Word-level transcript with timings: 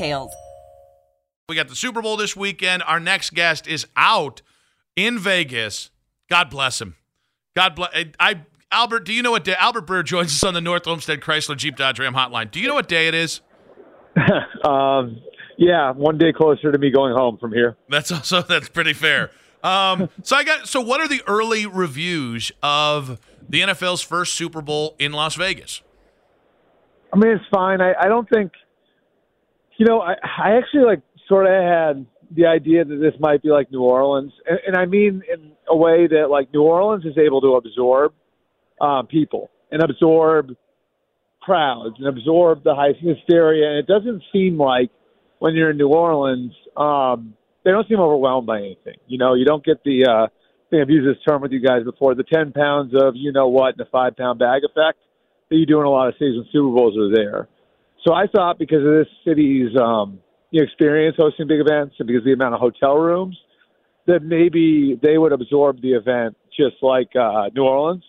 details. 0.00 0.32
We 1.48 1.56
got 1.56 1.68
the 1.68 1.76
Super 1.76 2.00
Bowl 2.00 2.16
this 2.16 2.36
weekend. 2.36 2.82
Our 2.84 3.00
next 3.00 3.34
guest 3.34 3.66
is 3.66 3.86
out 3.96 4.42
in 4.96 5.18
Vegas. 5.18 5.90
God 6.28 6.48
bless 6.48 6.80
him. 6.80 6.96
God 7.56 7.74
bless. 7.74 7.90
I 8.18 8.42
Albert, 8.72 9.00
do 9.00 9.12
you 9.12 9.22
know 9.22 9.32
what 9.32 9.42
day? 9.42 9.56
Albert 9.58 9.86
Breer 9.86 10.04
joins 10.04 10.30
us 10.30 10.44
on 10.44 10.54
the 10.54 10.60
North 10.60 10.86
Olmsted 10.86 11.20
Chrysler 11.20 11.56
Jeep 11.56 11.76
Dodge 11.76 11.98
Ram 11.98 12.14
hotline. 12.14 12.52
Do 12.52 12.60
you 12.60 12.68
know 12.68 12.74
what 12.74 12.88
day 12.88 13.08
it 13.08 13.14
is? 13.14 13.40
um, 14.64 15.20
yeah, 15.58 15.90
one 15.90 16.18
day 16.18 16.32
closer 16.32 16.70
to 16.70 16.78
me 16.78 16.90
going 16.90 17.12
home 17.14 17.36
from 17.36 17.52
here. 17.52 17.76
That's 17.88 18.12
also 18.12 18.42
that's 18.42 18.68
pretty 18.68 18.92
fair. 18.92 19.30
Um, 19.64 20.08
so 20.22 20.36
I 20.36 20.44
got. 20.44 20.68
So 20.68 20.80
what 20.80 21.00
are 21.00 21.08
the 21.08 21.22
early 21.26 21.66
reviews 21.66 22.52
of 22.62 23.20
the 23.48 23.60
NFL's 23.60 24.02
first 24.02 24.34
Super 24.34 24.62
Bowl 24.62 24.94
in 25.00 25.12
Las 25.12 25.34
Vegas? 25.34 25.82
I 27.12 27.18
mean, 27.18 27.32
it's 27.32 27.44
fine. 27.50 27.80
I, 27.80 27.92
I 28.00 28.06
don't 28.06 28.28
think 28.30 28.52
you 29.80 29.86
know, 29.86 30.02
I, 30.02 30.12
I 30.12 30.58
actually 30.58 30.84
like 30.84 31.00
sort 31.26 31.46
of 31.46 31.52
had 31.52 32.06
the 32.36 32.44
idea 32.44 32.84
that 32.84 32.96
this 32.96 33.14
might 33.18 33.42
be 33.42 33.48
like 33.48 33.72
New 33.72 33.80
Orleans, 33.80 34.30
and, 34.46 34.58
and 34.66 34.76
I 34.76 34.84
mean 34.84 35.22
in 35.32 35.52
a 35.66 35.74
way 35.74 36.06
that 36.06 36.28
like 36.30 36.52
New 36.52 36.62
Orleans 36.62 37.06
is 37.06 37.16
able 37.16 37.40
to 37.40 37.54
absorb 37.54 38.12
um, 38.78 39.06
people 39.06 39.50
and 39.72 39.82
absorb 39.82 40.54
crowds 41.40 41.94
and 41.98 42.06
absorb 42.08 42.62
the 42.62 42.74
high 42.74 42.92
hysteria, 42.92 43.70
and 43.70 43.78
it 43.78 43.86
doesn't 43.86 44.22
seem 44.34 44.58
like 44.58 44.90
when 45.38 45.54
you're 45.54 45.70
in 45.70 45.78
New 45.78 45.88
Orleans, 45.88 46.52
um, 46.76 47.32
they 47.64 47.70
don't 47.70 47.88
seem 47.88 48.00
overwhelmed 48.00 48.46
by 48.46 48.58
anything. 48.58 48.96
You 49.06 49.16
know, 49.16 49.32
you 49.32 49.46
don't 49.46 49.64
get 49.64 49.82
the 49.82 50.04
uh, 50.04 50.24
I 50.26 50.28
think 50.68 50.82
I've 50.82 50.90
used 50.90 51.08
this 51.08 51.24
term 51.26 51.40
with 51.40 51.52
you 51.52 51.60
guys 51.66 51.84
before, 51.84 52.14
the 52.14 52.22
ten 52.22 52.52
pounds 52.52 52.92
of 52.94 53.14
you 53.16 53.32
know 53.32 53.48
what 53.48 53.78
and 53.78 53.80
a 53.80 53.90
five 53.90 54.14
pound 54.14 54.40
bag 54.40 54.60
effect 54.62 54.98
that 55.48 55.56
you 55.56 55.64
do 55.64 55.80
in 55.80 55.86
a 55.86 55.90
lot 55.90 56.08
of 56.08 56.14
when 56.18 56.44
Super 56.52 56.68
Bowls 56.68 56.98
are 56.98 57.16
there. 57.16 57.48
So 58.06 58.14
I 58.14 58.26
thought 58.26 58.58
because 58.58 58.84
of 58.84 58.92
this 58.92 59.08
city's 59.26 59.76
um, 59.76 60.20
experience 60.52 61.16
hosting 61.18 61.46
big 61.46 61.60
events 61.60 61.96
and 61.98 62.06
because 62.06 62.20
of 62.20 62.24
the 62.24 62.32
amount 62.32 62.54
of 62.54 62.60
hotel 62.60 62.96
rooms, 62.96 63.36
that 64.06 64.22
maybe 64.22 64.98
they 65.00 65.18
would 65.18 65.32
absorb 65.32 65.80
the 65.82 65.92
event 65.92 66.36
just 66.56 66.76
like 66.82 67.10
uh, 67.14 67.48
New 67.54 67.62
Orleans. 67.62 68.04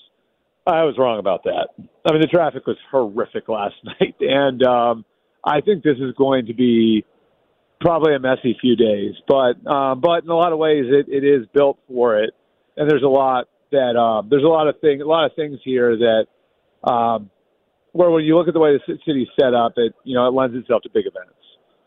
I 0.66 0.83
was 0.83 0.95
wrong 0.98 1.20
about 1.20 1.43
that. 1.43 1.70
I 2.05 2.11
mean, 2.11 2.21
the 2.21 2.27
traffic 2.27 2.66
was 2.67 2.77
horrific 2.89 3.49
last 3.49 3.76
night, 3.83 4.16
and 4.20 4.64
um, 4.64 5.05
I 5.43 5.61
think 5.61 5.83
this 5.83 5.98
is 5.98 6.14
going 6.17 6.48
to 6.48 6.54
be 6.54 7.04
probably 7.80 8.16
a 8.16 8.20
messy 8.20 8.55
few 8.61 8.76
days. 8.76 9.16
But 9.27 9.66
um, 9.70 10.02
but 10.02 10.23
in 10.23 10.30
a 10.30 10.36
lot 10.36 10.54
of 10.54 10.60
ways, 10.60 10.86
it, 10.87 11.08
it 11.10 11.26
is 11.26 11.48
built 11.54 11.80
for 11.87 12.23
it, 12.23 12.32
and 12.77 12.89
there's 12.89 13.04
a 13.04 13.10
lot 13.10 13.48
that 13.71 13.98
um, 13.98 14.27
there's 14.30 14.43
a 14.43 14.48
lot 14.48 14.67
of 14.67 14.80
thing 14.82 15.02
a 15.02 15.05
lot 15.05 15.26
of 15.26 15.36
things 15.36 15.60
here 15.64 15.98
that 15.98 16.89
um, 16.89 17.30
where 17.94 18.10
when 18.10 18.24
you 18.24 18.38
look 18.38 18.48
at 18.48 18.54
the 18.54 18.60
way 18.60 18.78
the 18.78 18.98
city's 19.06 19.28
set 19.40 19.54
up, 19.54 19.74
it 19.78 19.94
you 20.04 20.16
know 20.16 20.28
it 20.28 20.34
lends 20.34 20.56
itself 20.56 20.84
to 20.84 20.90
big 20.90 21.06
events. 21.06 21.34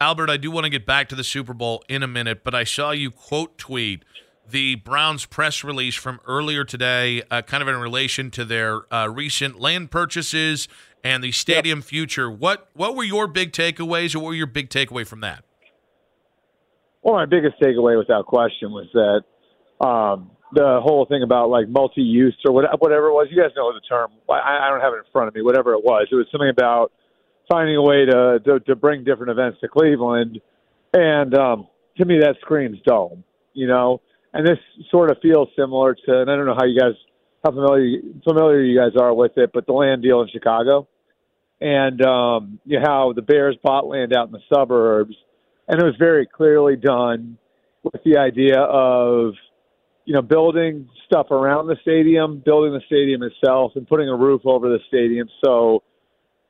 Albert, 0.01 0.29
I 0.29 0.37
do 0.37 0.51
want 0.51 0.65
to 0.65 0.71
get 0.71 0.85
back 0.85 1.09
to 1.11 1.15
the 1.15 1.25
Super 1.25 1.55
Bowl 1.55 1.83
in 1.89 2.03
a 2.03 2.09
minute, 2.09 2.45
but 2.45 2.55
I 2.55 2.65
saw 2.65 2.91
you 2.91 3.11
quote 3.11 3.57
tweet 3.59 4.05
the 4.49 4.75
Browns 4.77 5.25
press 5.25 5.65
release 5.65 5.95
from 5.95 6.21
earlier 6.27 6.65
today, 6.65 7.23
uh, 7.31 7.43
kind 7.43 7.63
of 7.63 7.69
in 7.69 7.77
relation 7.77 8.31
to 8.33 8.45
their 8.45 8.93
uh, 8.93 9.09
recent 9.09 9.59
land 9.59 9.91
purchases 9.91 10.69
and 11.03 11.23
the 11.23 11.33
stadium 11.33 11.79
yep. 11.79 11.87
future. 11.87 12.31
What 12.31 12.69
what 12.75 12.97
were 12.97 13.05
your 13.05 13.27
big 13.27 13.53
takeaways, 13.53 14.15
or 14.15 14.21
what 14.21 14.29
were 14.29 14.35
your 14.35 14.47
big 14.47 14.71
takeaway 14.71 15.07
from 15.07 15.21
that? 15.21 15.45
Well, 17.03 17.15
my 17.15 17.27
biggest 17.27 17.61
takeaway, 17.61 17.99
without 17.99 18.27
question, 18.27 18.73
was 18.73 18.87
that 18.95 19.87
um, 19.87 20.31
the 20.55 20.81
whole 20.83 21.07
thing 21.07 21.23
about 21.23 21.51
like 21.51 21.69
multi-use 21.69 22.37
or 22.47 22.53
whatever 22.53 23.09
it 23.09 23.13
was. 23.13 23.29
You 23.31 23.41
guys 23.41 23.51
know 23.57 23.73
the 23.73 23.81
term. 23.81 24.13
I, 24.31 24.67
I 24.67 24.71
don't 24.71 24.81
have 24.81 24.93
it 24.95 24.99
in 24.99 25.13
front 25.13 25.29
of 25.29 25.35
me. 25.35 25.43
Whatever 25.43 25.75
it 25.75 25.85
was, 25.85 26.09
it 26.11 26.15
was 26.15 26.27
something 26.31 26.49
about 26.49 26.93
finding 27.51 27.77
a 27.77 27.83
way 27.83 28.05
to 28.07 28.41
to, 28.45 28.61
to 28.61 28.77
bring 28.77 29.05
different 29.05 29.31
events 29.31 29.59
to 29.61 29.69
Cleveland, 29.69 30.41
and 30.93 31.35
um, 31.35 31.69
to 31.99 32.05
me 32.05 32.19
that 32.21 32.37
screams 32.41 32.79
dome. 32.87 33.25
You 33.53 33.69
know, 33.69 34.01
and 34.33 34.47
this 34.47 34.59
sort 34.91 35.11
of 35.11 35.19
feels 35.23 35.49
similar 35.57 35.95
to. 35.95 36.21
And 36.21 36.31
I 36.31 36.37
don't 36.37 36.47
know 36.47 36.57
how 36.59 36.67
you 36.67 36.79
guys 36.79 36.95
how 37.45 37.51
familiar 37.51 38.01
familiar 38.27 38.63
you 38.63 38.79
guys 38.79 38.93
are 39.01 39.15
with 39.15 39.33
it, 39.37 39.51
but 39.53 39.67
the 39.67 39.73
land 39.73 40.03
deal 40.03 40.23
in 40.23 40.29
Chicago, 40.29 40.89
and 41.61 42.01
um, 42.03 42.59
you 42.65 42.79
know, 42.79 42.87
how 42.87 43.13
the 43.15 43.23
Bears 43.23 43.57
bought 43.63 43.87
land 43.87 44.15
out 44.17 44.27
in 44.27 44.33
the 44.33 44.43
suburbs, 44.53 45.15
and 45.69 45.81
it 45.81 45.85
was 45.85 45.95
very 45.99 46.27
clearly 46.27 46.77
done 46.77 47.39
with 47.83 48.03
the 48.05 48.17
idea 48.17 48.59
of 48.61 49.35
you 50.05 50.13
know, 50.13 50.23
building 50.23 50.89
stuff 51.07 51.31
around 51.31 51.67
the 51.67 51.77
stadium, 51.83 52.43
building 52.45 52.73
the 52.73 52.83
stadium 52.87 53.23
itself, 53.23 53.73
and 53.75 53.89
putting 53.89 54.09
a 54.09 54.17
roof 54.17 54.43
over 54.45 54.69
the 54.69 54.79
stadium 54.89 55.29
so 55.45 55.83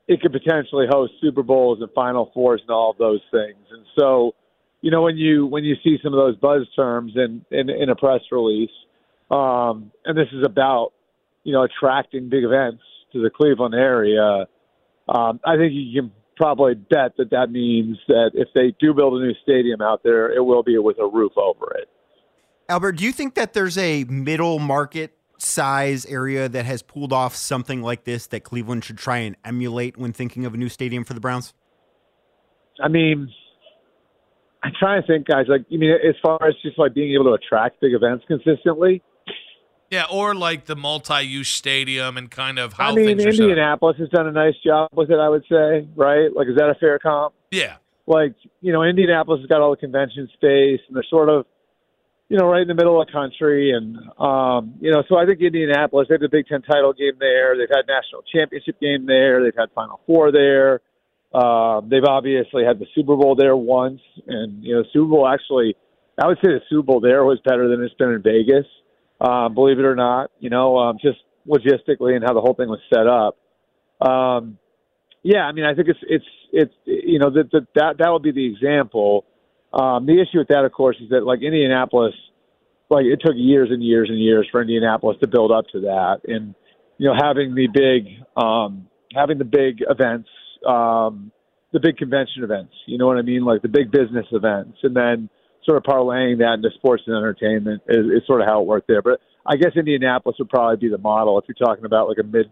it 0.08 0.20
could 0.20 0.32
potentially 0.32 0.86
host 0.88 1.12
Super 1.20 1.42
Bowls 1.42 1.78
and 1.80 1.90
Final 1.94 2.30
Fours 2.34 2.60
and 2.62 2.70
all 2.70 2.90
of 2.90 2.98
those 2.98 3.20
things. 3.30 3.64
And 3.70 3.84
so, 3.98 4.34
you 4.80 4.90
know, 4.90 5.02
when 5.02 5.16
you 5.16 5.46
when 5.46 5.64
you 5.64 5.76
see 5.82 5.98
some 6.02 6.12
of 6.12 6.18
those 6.18 6.36
buzz 6.36 6.66
terms 6.76 7.12
in 7.16 7.44
in, 7.50 7.70
in 7.70 7.88
a 7.88 7.96
press 7.96 8.20
release, 8.30 8.70
um, 9.30 9.92
and 10.04 10.16
this 10.16 10.28
is 10.32 10.44
about 10.44 10.92
you 11.44 11.52
know 11.52 11.62
attracting 11.62 12.28
big 12.28 12.44
events 12.44 12.82
to 13.12 13.22
the 13.22 13.30
Cleveland 13.30 13.74
area, 13.74 14.46
um, 15.08 15.40
I 15.44 15.56
think 15.56 15.72
you 15.74 16.02
can 16.02 16.12
probably 16.36 16.74
bet 16.74 17.16
that 17.16 17.30
that 17.30 17.50
means 17.50 17.96
that 18.08 18.32
if 18.34 18.48
they 18.54 18.74
do 18.80 18.92
build 18.92 19.22
a 19.22 19.24
new 19.24 19.34
stadium 19.42 19.80
out 19.80 20.02
there, 20.02 20.32
it 20.32 20.44
will 20.44 20.62
be 20.62 20.76
with 20.78 20.98
a 20.98 21.06
roof 21.06 21.32
over 21.36 21.72
it. 21.78 21.88
Albert, 22.68 22.92
do 22.92 23.04
you 23.04 23.12
think 23.12 23.34
that 23.34 23.52
there's 23.52 23.76
a 23.76 24.04
middle 24.04 24.58
market 24.58 25.16
size 25.38 26.06
area 26.06 26.48
that 26.48 26.64
has 26.64 26.82
pulled 26.82 27.12
off 27.12 27.34
something 27.34 27.82
like 27.82 28.04
this 28.04 28.26
that 28.28 28.40
Cleveland 28.40 28.84
should 28.84 28.98
try 28.98 29.18
and 29.18 29.36
emulate 29.44 29.96
when 29.96 30.12
thinking 30.12 30.46
of 30.46 30.54
a 30.54 30.56
new 30.56 30.68
stadium 30.68 31.04
for 31.04 31.12
the 31.14 31.20
Browns? 31.20 31.52
I 32.82 32.88
mean, 32.88 33.30
I'm 34.62 34.72
trying 34.78 35.02
to 35.02 35.06
think, 35.06 35.26
guys. 35.26 35.46
Like, 35.48 35.66
you 35.68 35.78
mean 35.78 35.90
as 35.90 36.14
far 36.22 36.38
as 36.46 36.54
just 36.62 36.78
like 36.78 36.94
being 36.94 37.12
able 37.14 37.24
to 37.24 37.32
attract 37.32 37.80
big 37.80 37.92
events 37.92 38.24
consistently? 38.26 39.02
Yeah, 39.90 40.06
or 40.10 40.34
like 40.34 40.64
the 40.64 40.74
multi-use 40.74 41.48
stadium 41.48 42.16
and 42.16 42.30
kind 42.30 42.58
of 42.58 42.72
how. 42.72 42.90
I 42.90 42.94
mean, 42.94 43.20
Indianapolis 43.20 43.96
has 43.98 44.08
done 44.08 44.26
a 44.26 44.32
nice 44.32 44.54
job 44.64 44.88
with 44.92 45.10
it. 45.10 45.18
I 45.18 45.28
would 45.28 45.44
say, 45.48 45.86
right? 45.94 46.34
Like, 46.34 46.48
is 46.48 46.56
that 46.56 46.70
a 46.70 46.74
fair 46.80 46.98
comp? 46.98 47.34
Yeah. 47.50 47.76
Like, 48.06 48.34
you 48.60 48.72
know, 48.72 48.82
Indianapolis 48.82 49.40
has 49.40 49.46
got 49.46 49.60
all 49.60 49.70
the 49.70 49.76
convention 49.76 50.28
space, 50.32 50.80
and 50.88 50.96
they're 50.96 51.04
sort 51.08 51.28
of 51.28 51.46
you 52.28 52.38
know, 52.38 52.46
right 52.46 52.62
in 52.62 52.68
the 52.68 52.74
middle 52.74 53.00
of 53.00 53.06
the 53.06 53.12
country. 53.12 53.72
And, 53.72 53.96
um, 54.18 54.74
you 54.80 54.90
know, 54.90 55.02
so 55.08 55.16
I 55.16 55.26
think 55.26 55.40
Indianapolis, 55.40 56.08
they 56.08 56.14
had 56.14 56.22
the 56.22 56.28
Big 56.28 56.46
Ten 56.46 56.62
title 56.62 56.92
game 56.92 57.14
there. 57.18 57.56
They've 57.56 57.68
had 57.68 57.86
national 57.86 58.22
championship 58.32 58.80
game 58.80 59.06
there. 59.06 59.42
They've 59.42 59.56
had 59.56 59.70
Final 59.74 60.00
Four 60.06 60.32
there. 60.32 60.80
Um, 61.34 61.88
they've 61.90 62.04
obviously 62.04 62.64
had 62.64 62.78
the 62.78 62.86
Super 62.94 63.16
Bowl 63.16 63.34
there 63.36 63.56
once. 63.56 64.00
And, 64.26 64.64
you 64.64 64.74
know, 64.74 64.84
Super 64.92 65.10
Bowl 65.10 65.28
actually, 65.28 65.76
I 66.22 66.26
would 66.26 66.38
say 66.38 66.52
the 66.52 66.60
Super 66.70 66.86
Bowl 66.86 67.00
there 67.00 67.24
was 67.24 67.38
better 67.44 67.68
than 67.68 67.82
it's 67.82 67.94
been 67.94 68.10
in 68.10 68.22
Vegas, 68.22 68.66
um, 69.20 69.54
believe 69.54 69.78
it 69.78 69.84
or 69.84 69.96
not, 69.96 70.30
you 70.38 70.48
know, 70.48 70.78
um, 70.78 70.98
just 71.02 71.18
logistically 71.46 72.14
and 72.14 72.24
how 72.24 72.32
the 72.32 72.40
whole 72.40 72.54
thing 72.54 72.68
was 72.68 72.80
set 72.88 73.06
up. 73.06 73.36
Um, 74.00 74.58
yeah, 75.22 75.40
I 75.40 75.52
mean, 75.52 75.64
I 75.64 75.74
think 75.74 75.88
it's, 75.88 75.98
it's, 76.02 76.24
it's, 76.52 76.74
you 76.84 77.18
know, 77.18 77.30
that, 77.30 77.50
that, 77.52 77.66
that, 77.74 77.94
that 77.98 78.10
would 78.10 78.22
be 78.22 78.32
the 78.32 78.46
example 78.46 79.24
um, 79.74 80.06
the 80.06 80.20
issue 80.20 80.38
with 80.38 80.48
that, 80.48 80.64
of 80.64 80.72
course, 80.72 80.96
is 81.00 81.10
that 81.10 81.24
like 81.24 81.42
Indianapolis, 81.42 82.14
like 82.90 83.06
it 83.06 83.20
took 83.24 83.34
years 83.34 83.70
and 83.70 83.82
years 83.82 84.08
and 84.08 84.20
years 84.20 84.46
for 84.52 84.60
Indianapolis 84.60 85.16
to 85.20 85.26
build 85.26 85.50
up 85.50 85.66
to 85.72 85.80
that, 85.80 86.20
and 86.26 86.54
you 86.98 87.08
know 87.08 87.14
having 87.20 87.54
the 87.54 87.66
big 87.66 88.06
um, 88.36 88.86
having 89.12 89.38
the 89.38 89.44
big 89.44 89.82
events, 89.88 90.28
um, 90.66 91.32
the 91.72 91.80
big 91.80 91.96
convention 91.96 92.44
events. 92.44 92.72
You 92.86 92.98
know 92.98 93.06
what 93.06 93.18
I 93.18 93.22
mean? 93.22 93.44
Like 93.44 93.62
the 93.62 93.68
big 93.68 93.90
business 93.90 94.26
events, 94.30 94.78
and 94.84 94.94
then 94.94 95.28
sort 95.64 95.78
of 95.78 95.82
parlaying 95.82 96.38
that 96.38 96.54
into 96.54 96.70
sports 96.76 97.02
and 97.06 97.16
entertainment 97.16 97.82
is, 97.88 98.06
is 98.06 98.26
sort 98.26 98.42
of 98.42 98.46
how 98.46 98.60
it 98.60 98.66
worked 98.66 98.86
there. 98.86 99.02
But 99.02 99.20
I 99.44 99.56
guess 99.56 99.72
Indianapolis 99.76 100.36
would 100.38 100.50
probably 100.50 100.76
be 100.76 100.88
the 100.88 100.98
model 100.98 101.38
if 101.38 101.46
you're 101.48 101.66
talking 101.66 101.84
about 101.84 102.08
like 102.08 102.18
a 102.18 102.22
mid 102.22 102.46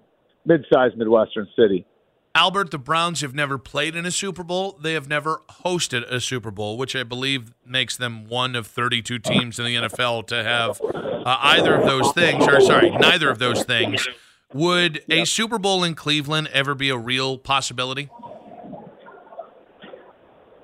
mid-sized 0.45 0.97
midwestern 0.97 1.47
city. 1.57 1.87
Albert, 2.35 2.71
the 2.71 2.79
Browns 2.79 3.21
have 3.21 3.35
never 3.35 3.59
played 3.59 3.95
in 3.95 4.07
a 4.07 4.11
Super 4.11 4.43
Bowl. 4.43 4.79
They 4.81 4.95
have 4.95 5.07
never 5.07 5.43
hosted 5.65 6.11
a 6.11 6.19
Super 6.19 6.51
Bowl, 6.51 6.79
which 6.79 6.97
I 6.97 7.03
believe 7.03 7.53
makes 7.67 7.97
them 7.97 8.27
one 8.27 8.57
of 8.57 8.67
32 8.67 9.19
teams 9.19 9.59
in 9.59 9.67
the 9.67 9.75
NFL 9.75 10.27
to 10.29 10.43
have 10.43 10.81
uh, 10.81 11.37
either 11.41 11.75
of 11.75 11.85
those 11.85 12.11
things, 12.13 12.47
or 12.49 12.59
sorry, 12.63 12.91
neither 12.91 13.29
of 13.29 13.39
those 13.39 13.65
things. 13.65 14.09
Would 14.55 15.03
a 15.11 15.27
Super 15.27 15.59
Bowl 15.59 15.85
in 15.85 15.95
Cleveland 15.95 16.49
ever 16.53 16.75
be 16.75 16.89
a 16.89 16.97
real 16.97 17.37
possibility? 17.37 18.09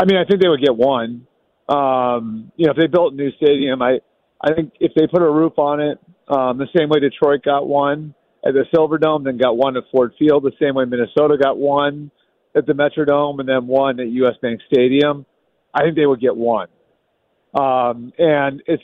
I 0.00 0.04
mean, 0.06 0.16
I 0.16 0.24
think 0.24 0.40
they 0.40 0.48
would 0.48 0.62
get 0.62 0.74
one. 0.74 1.26
Um, 1.68 2.50
you 2.56 2.66
know, 2.66 2.72
if 2.72 2.78
they 2.78 2.86
built 2.86 3.12
a 3.12 3.16
new 3.16 3.30
stadium, 3.32 3.82
I, 3.82 3.98
I 4.40 4.54
think 4.54 4.72
if 4.80 4.92
they 4.94 5.06
put 5.06 5.20
a 5.20 5.30
roof 5.30 5.58
on 5.58 5.80
it, 5.80 5.98
um, 6.28 6.56
the 6.56 6.68
same 6.76 6.88
way 6.88 7.00
Detroit 7.00 7.42
got 7.42 7.66
one, 7.66 8.14
at 8.48 8.54
the 8.54 8.64
Silverdome, 8.74 9.24
then 9.24 9.36
got 9.36 9.56
one 9.56 9.76
at 9.76 9.84
Ford 9.92 10.14
Field, 10.18 10.42
the 10.42 10.52
same 10.60 10.74
way 10.74 10.86
Minnesota 10.86 11.36
got 11.40 11.58
one 11.58 12.10
at 12.56 12.66
the 12.66 12.72
Metrodome, 12.72 13.40
and 13.40 13.48
then 13.48 13.66
one 13.66 14.00
at 14.00 14.08
US 14.08 14.36
Bank 14.40 14.60
Stadium. 14.72 15.26
I 15.74 15.82
think 15.82 15.96
they 15.96 16.06
would 16.06 16.20
get 16.20 16.34
one. 16.34 16.68
Um, 17.54 18.12
and 18.18 18.62
it's, 18.66 18.82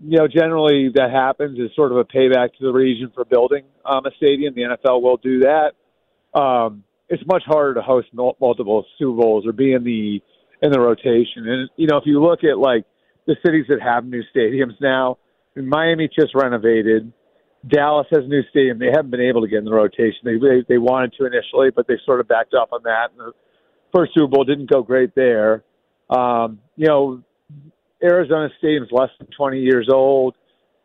you 0.00 0.18
know, 0.18 0.26
generally 0.26 0.90
that 0.94 1.10
happens 1.10 1.58
is 1.58 1.70
sort 1.76 1.92
of 1.92 1.98
a 1.98 2.04
payback 2.04 2.54
to 2.58 2.64
the 2.64 2.72
region 2.72 3.12
for 3.14 3.26
building 3.26 3.64
um, 3.84 4.06
a 4.06 4.10
stadium. 4.16 4.54
The 4.54 4.62
NFL 4.62 5.02
will 5.02 5.18
do 5.18 5.40
that. 5.40 5.72
Um, 6.38 6.84
it's 7.08 7.22
much 7.26 7.42
harder 7.44 7.74
to 7.74 7.82
host 7.82 8.08
multiple 8.14 8.86
Super 8.98 9.20
Bowls 9.20 9.46
or 9.46 9.52
be 9.52 9.72
in 9.72 9.84
the 9.84 10.20
in 10.62 10.72
the 10.72 10.80
rotation. 10.80 11.46
And 11.46 11.70
you 11.76 11.86
know, 11.86 11.98
if 11.98 12.04
you 12.06 12.22
look 12.22 12.42
at 12.42 12.58
like 12.58 12.84
the 13.26 13.36
cities 13.44 13.66
that 13.68 13.82
have 13.82 14.06
new 14.06 14.22
stadiums 14.34 14.80
now, 14.80 15.18
Miami 15.54 16.08
just 16.08 16.34
renovated. 16.34 17.12
Dallas 17.68 18.06
has 18.10 18.24
a 18.24 18.28
new 18.28 18.42
stadium. 18.50 18.78
They 18.78 18.90
haven't 18.94 19.10
been 19.10 19.20
able 19.20 19.42
to 19.42 19.48
get 19.48 19.58
in 19.58 19.64
the 19.64 19.72
rotation. 19.72 20.20
They 20.24 20.36
they, 20.38 20.64
they 20.68 20.78
wanted 20.78 21.14
to 21.18 21.26
initially, 21.26 21.70
but 21.74 21.86
they 21.86 21.94
sort 22.04 22.20
of 22.20 22.28
backed 22.28 22.54
off 22.54 22.68
on 22.72 22.82
that. 22.84 23.10
And 23.10 23.20
the 23.20 23.32
first 23.94 24.12
Super 24.14 24.28
Bowl 24.28 24.44
didn't 24.44 24.70
go 24.70 24.82
great 24.82 25.14
there. 25.14 25.64
Um, 26.10 26.60
you 26.76 26.86
know, 26.86 27.22
Arizona 28.02 28.48
Stadium's 28.58 28.90
less 28.92 29.10
than 29.18 29.28
20 29.36 29.60
years 29.60 29.88
old. 29.92 30.34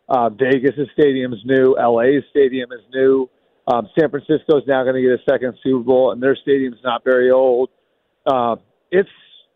Uh, 0.07 0.29
Vegas' 0.29 0.87
stadium 0.93 1.33
is 1.33 1.39
new. 1.45 1.75
LA's 1.75 2.23
stadium 2.31 2.71
is 2.71 2.81
new. 2.93 3.29
Um, 3.67 3.87
San 3.97 4.09
is 4.09 4.41
now 4.65 4.83
going 4.83 4.95
to 4.95 5.01
get 5.01 5.11
a 5.11 5.23
second 5.29 5.53
Super 5.63 5.83
Bowl, 5.83 6.11
and 6.11 6.23
their 6.23 6.35
stadium's 6.35 6.79
not 6.83 7.03
very 7.03 7.29
old. 7.29 7.69
Uh, 8.25 8.55
it's 8.91 9.09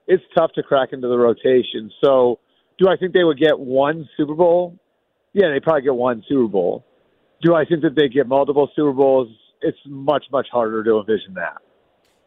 it's 0.06 0.24
tough 0.38 0.52
to 0.54 0.62
crack 0.64 0.90
into 0.92 1.08
the 1.08 1.18
rotation. 1.18 1.90
So, 2.04 2.40
do 2.78 2.88
I 2.90 2.98
think 2.98 3.14
they 3.14 3.24
would 3.24 3.40
get 3.40 3.58
one 3.58 4.08
Super 4.16 4.36
Bowl? 4.36 4.78
Yeah, 5.34 5.50
they 5.52 5.60
probably 5.60 5.81
get 5.81 5.96
one 5.96 6.24
Super 6.28 6.48
Bowl. 6.48 6.86
Do 7.44 7.56
I 7.56 7.66
think 7.66 7.81
that 7.81 7.95
they 7.95 8.07
get 8.07 8.28
multiple 8.28 8.69
Super 8.75 8.94
Bowls? 8.94 9.28
It's 9.62 9.78
much, 9.86 10.25
much 10.31 10.48
harder 10.51 10.84
to 10.84 11.00
envision 11.00 11.34
that. 11.36 11.57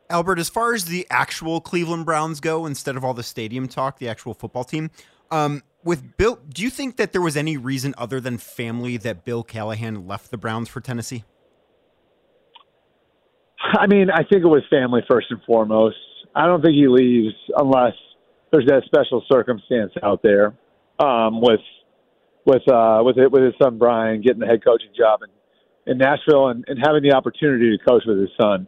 Albert, 0.09 0.39
as 0.39 0.49
far 0.49 0.75
as 0.75 0.85
the 0.85 1.07
actual 1.11 1.61
Cleveland 1.61 2.05
Browns 2.07 2.41
go, 2.41 2.67
instead 2.67 2.97
of 2.97 3.05
all 3.05 3.15
the 3.15 3.23
stadium 3.23 3.67
talk, 3.67 3.99
the 3.99 4.09
actual 4.09 4.35
football 4.35 4.63
team, 4.63 4.91
um, 5.31 5.63
with 5.83 6.17
Bill, 6.17 6.39
do 6.49 6.63
you 6.63 6.71
think 6.71 6.97
that 6.97 7.13
there 7.13 7.21
was 7.21 7.37
any 7.37 7.57
reason 7.57 7.95
other 7.99 8.21
than 8.21 8.39
family 8.39 8.97
that 8.99 9.25
Bill 9.25 9.43
Callahan 9.43 10.07
left 10.07 10.31
the 10.31 10.37
Browns 10.37 10.69
for 10.69 10.81
Tennessee? 10.81 11.25
I 13.59 13.87
mean, 13.87 14.11
I 14.11 14.23
think 14.23 14.45
it 14.45 14.49
was 14.49 14.63
family 14.71 15.03
first 15.09 15.29
and 15.31 15.41
foremost. 15.45 15.97
I 16.35 16.47
don't 16.47 16.63
think 16.63 16.75
he 16.75 16.87
leaves 16.89 17.35
unless 17.57 17.95
there's 18.53 18.67
that 18.67 18.83
special 18.85 19.25
circumstance 19.31 19.93
out 20.03 20.23
there 20.23 20.55
um, 20.99 21.41
with 21.41 21.61
with 22.47 22.63
uh, 22.73 23.03
with 23.05 23.19
it, 23.19 23.31
with 23.31 23.43
his 23.43 23.55
son 23.61 23.79
Brian 23.79 24.23
getting 24.23 24.41
the 24.41 24.47
head 24.47 24.65
coaching 24.65 24.91
job 24.97 25.21
in, 25.23 25.93
in 25.93 25.99
Nashville 25.99 26.49
and, 26.49 26.65
and 26.69 26.79
having 26.83 27.03
the 27.03 27.15
opportunity 27.15 27.77
to 27.77 27.85
coach 27.85 28.05
with 28.07 28.19
his 28.19 28.31
son. 28.41 28.67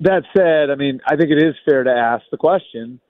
That 0.00 0.22
said, 0.36 0.70
I 0.70 0.76
mean, 0.76 1.00
I 1.06 1.16
think 1.16 1.30
it 1.30 1.38
is 1.38 1.54
fair 1.68 1.84
to 1.84 1.90
ask 1.90 2.24
the 2.30 2.36
question 2.36 3.00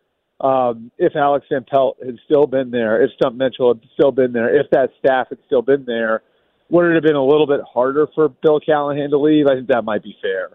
um, 0.40 0.90
if 0.98 1.16
Alex 1.16 1.46
Van 1.50 1.64
Pelt 1.64 1.98
had 2.04 2.16
still 2.25 2.46
been 2.46 2.70
there, 2.70 3.02
if 3.02 3.10
Stump 3.20 3.36
Mitchell 3.36 3.75
had 3.75 3.82
still 3.94 4.12
been 4.12 4.32
there, 4.32 4.58
if 4.58 4.70
that 4.70 4.90
staff 4.98 5.28
had 5.28 5.38
still 5.46 5.62
been 5.62 5.84
there, 5.84 6.22
would 6.70 6.86
it 6.86 6.94
have 6.94 7.02
been 7.02 7.16
a 7.16 7.25
little 7.25 7.46
bit 7.46 7.60
harder 7.72 8.06
for 8.14 8.28
Bill 8.28 8.60
Callahan 8.60 9.10
to 9.10 9.19
leave? 9.19 9.46
I 9.46 9.54
think 9.54 9.69
that 9.69 9.82
might 9.84 10.02
be 10.02 10.16
fair. 10.22 10.50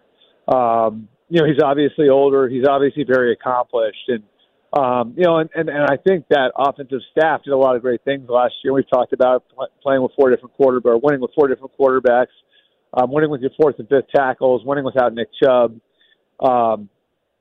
Um, 0.47 1.07
you 1.29 1.41
know, 1.41 1.47
he's 1.47 1.61
obviously 1.63 2.09
older. 2.09 2.47
He's 2.47 2.65
obviously 2.67 3.03
very 3.03 3.33
accomplished, 3.33 4.07
and 4.07 4.23
um, 4.75 5.13
you 5.15 5.23
know, 5.23 5.37
and, 5.37 5.49
and, 5.53 5.69
and 5.69 5.83
I 5.83 5.97
think 5.97 6.25
that 6.29 6.51
offensive 6.57 6.99
staff 7.11 7.43
did 7.43 7.51
a 7.51 7.57
lot 7.57 7.75
of 7.75 7.83
great 7.83 8.03
things 8.03 8.27
last 8.27 8.53
year. 8.63 8.73
We've 8.73 8.89
talked 8.89 9.13
about 9.13 9.43
playing 9.83 10.01
with 10.01 10.11
four 10.17 10.31
different 10.31 10.57
quarterbacks, 10.59 10.99
winning 11.03 11.21
with 11.21 11.31
four 11.35 11.47
different 11.47 11.73
quarterbacks, 11.79 12.33
um, 12.93 13.11
winning 13.11 13.29
with 13.29 13.41
your 13.41 13.51
fourth 13.59 13.75
and 13.77 13.87
fifth 13.87 14.09
tackles, 14.15 14.63
winning 14.65 14.83
without 14.83 15.13
Nick 15.13 15.29
Chubb. 15.41 15.79
Um, 16.39 16.89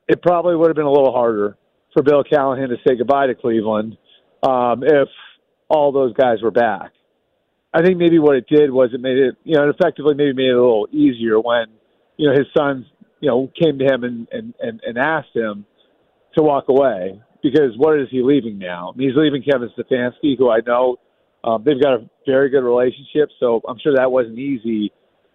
it 0.07 0.21
probably 0.21 0.55
would 0.55 0.67
have 0.67 0.75
been 0.75 0.85
a 0.85 0.91
little 0.91 1.11
harder 1.11 1.57
for 1.93 2.03
Bill 2.03 2.23
Callahan 2.23 2.69
to 2.69 2.75
say 2.87 2.95
goodbye 2.95 3.27
to 3.27 3.35
Cleveland 3.35 3.97
um, 4.43 4.83
if 4.83 5.07
all 5.69 5.91
those 5.91 6.13
guys 6.13 6.37
were 6.43 6.51
back. 6.51 6.91
I 7.73 7.81
think 7.81 7.97
maybe 7.97 8.19
what 8.19 8.35
it 8.35 8.45
did 8.47 8.69
was 8.69 8.91
it 8.93 9.01
made 9.01 9.17
it, 9.17 9.35
you 9.43 9.57
know, 9.57 9.67
it 9.67 9.75
effectively 9.79 10.13
maybe 10.13 10.33
made 10.33 10.49
it 10.49 10.55
a 10.55 10.61
little 10.61 10.87
easier 10.91 11.39
when, 11.39 11.65
you 12.17 12.29
know, 12.29 12.33
his 12.37 12.45
sons, 12.55 12.85
you 13.19 13.29
know, 13.29 13.49
came 13.59 13.79
to 13.79 13.85
him 13.85 14.03
and, 14.03 14.27
and, 14.31 14.53
and, 14.59 14.81
and 14.85 14.97
asked 14.99 15.35
him, 15.35 15.65
to 16.35 16.43
walk 16.43 16.65
away 16.69 17.21
because 17.41 17.77
what 17.77 17.99
is 17.99 18.07
he 18.09 18.21
leaving 18.21 18.57
now? 18.57 18.91
I 18.93 18.97
mean, 18.97 19.09
he's 19.09 19.17
leaving 19.17 19.43
Kevin 19.43 19.69
Stefanski, 19.77 20.37
who 20.37 20.49
I 20.49 20.59
know 20.65 20.97
um, 21.43 21.63
they've 21.65 21.81
got 21.81 21.93
a 21.93 22.09
very 22.25 22.49
good 22.49 22.63
relationship, 22.63 23.29
so 23.39 23.61
I'm 23.67 23.77
sure 23.79 23.95
that 23.95 24.11
wasn't 24.11 24.39
easy. 24.39 24.91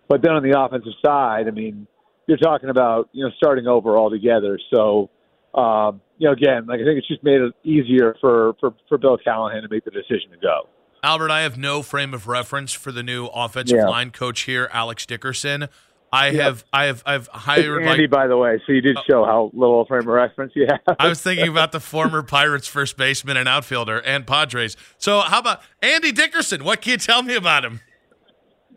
But 0.08 0.22
then 0.22 0.32
on 0.32 0.42
the 0.42 0.58
offensive 0.58 0.94
side, 1.04 1.48
I 1.48 1.50
mean, 1.50 1.86
you're 2.26 2.38
talking 2.38 2.70
about 2.70 3.08
you 3.12 3.24
know 3.24 3.30
starting 3.36 3.66
over 3.66 3.96
altogether. 3.96 4.58
So 4.74 5.10
um, 5.54 6.00
you 6.18 6.26
know, 6.26 6.32
again, 6.32 6.66
like 6.66 6.80
I 6.80 6.84
think 6.84 6.98
it's 6.98 7.08
just 7.08 7.22
made 7.22 7.40
it 7.40 7.52
easier 7.64 8.16
for 8.20 8.54
for 8.60 8.74
for 8.88 8.98
Bill 8.98 9.18
Callahan 9.18 9.62
to 9.62 9.68
make 9.68 9.84
the 9.84 9.90
decision 9.90 10.30
to 10.30 10.38
go. 10.40 10.68
Albert, 11.02 11.30
I 11.30 11.42
have 11.42 11.56
no 11.56 11.82
frame 11.82 12.12
of 12.12 12.26
reference 12.26 12.72
for 12.72 12.90
the 12.90 13.02
new 13.02 13.26
offensive 13.26 13.78
yeah. 13.78 13.86
line 13.86 14.10
coach 14.10 14.42
here, 14.42 14.68
Alex 14.72 15.06
Dickerson. 15.06 15.68
I 16.12 16.28
yep. 16.30 16.42
have, 16.42 16.64
I 16.72 16.84
have, 16.84 17.02
I've 17.04 17.28
hired 17.28 17.84
Andy, 17.84 18.02
like, 18.02 18.10
by 18.10 18.26
the 18.26 18.36
way. 18.36 18.60
So 18.66 18.72
you 18.72 18.80
did 18.80 18.96
show 19.08 19.24
how 19.24 19.50
little 19.52 19.84
frame 19.84 20.00
of 20.00 20.06
reference 20.06 20.52
you 20.54 20.66
have. 20.68 20.96
I 20.98 21.08
was 21.08 21.22
thinking 21.22 21.48
about 21.48 21.72
the 21.72 21.80
former 21.80 22.22
Pirates 22.22 22.66
first 22.66 22.96
baseman 22.96 23.36
and 23.36 23.48
outfielder 23.48 23.98
and 23.98 24.26
Padres. 24.26 24.76
So 24.96 25.20
how 25.20 25.40
about 25.40 25.60
Andy 25.82 26.12
Dickerson? 26.12 26.64
What 26.64 26.80
can 26.80 26.92
you 26.92 26.96
tell 26.98 27.22
me 27.22 27.34
about 27.34 27.64
him? 27.64 27.80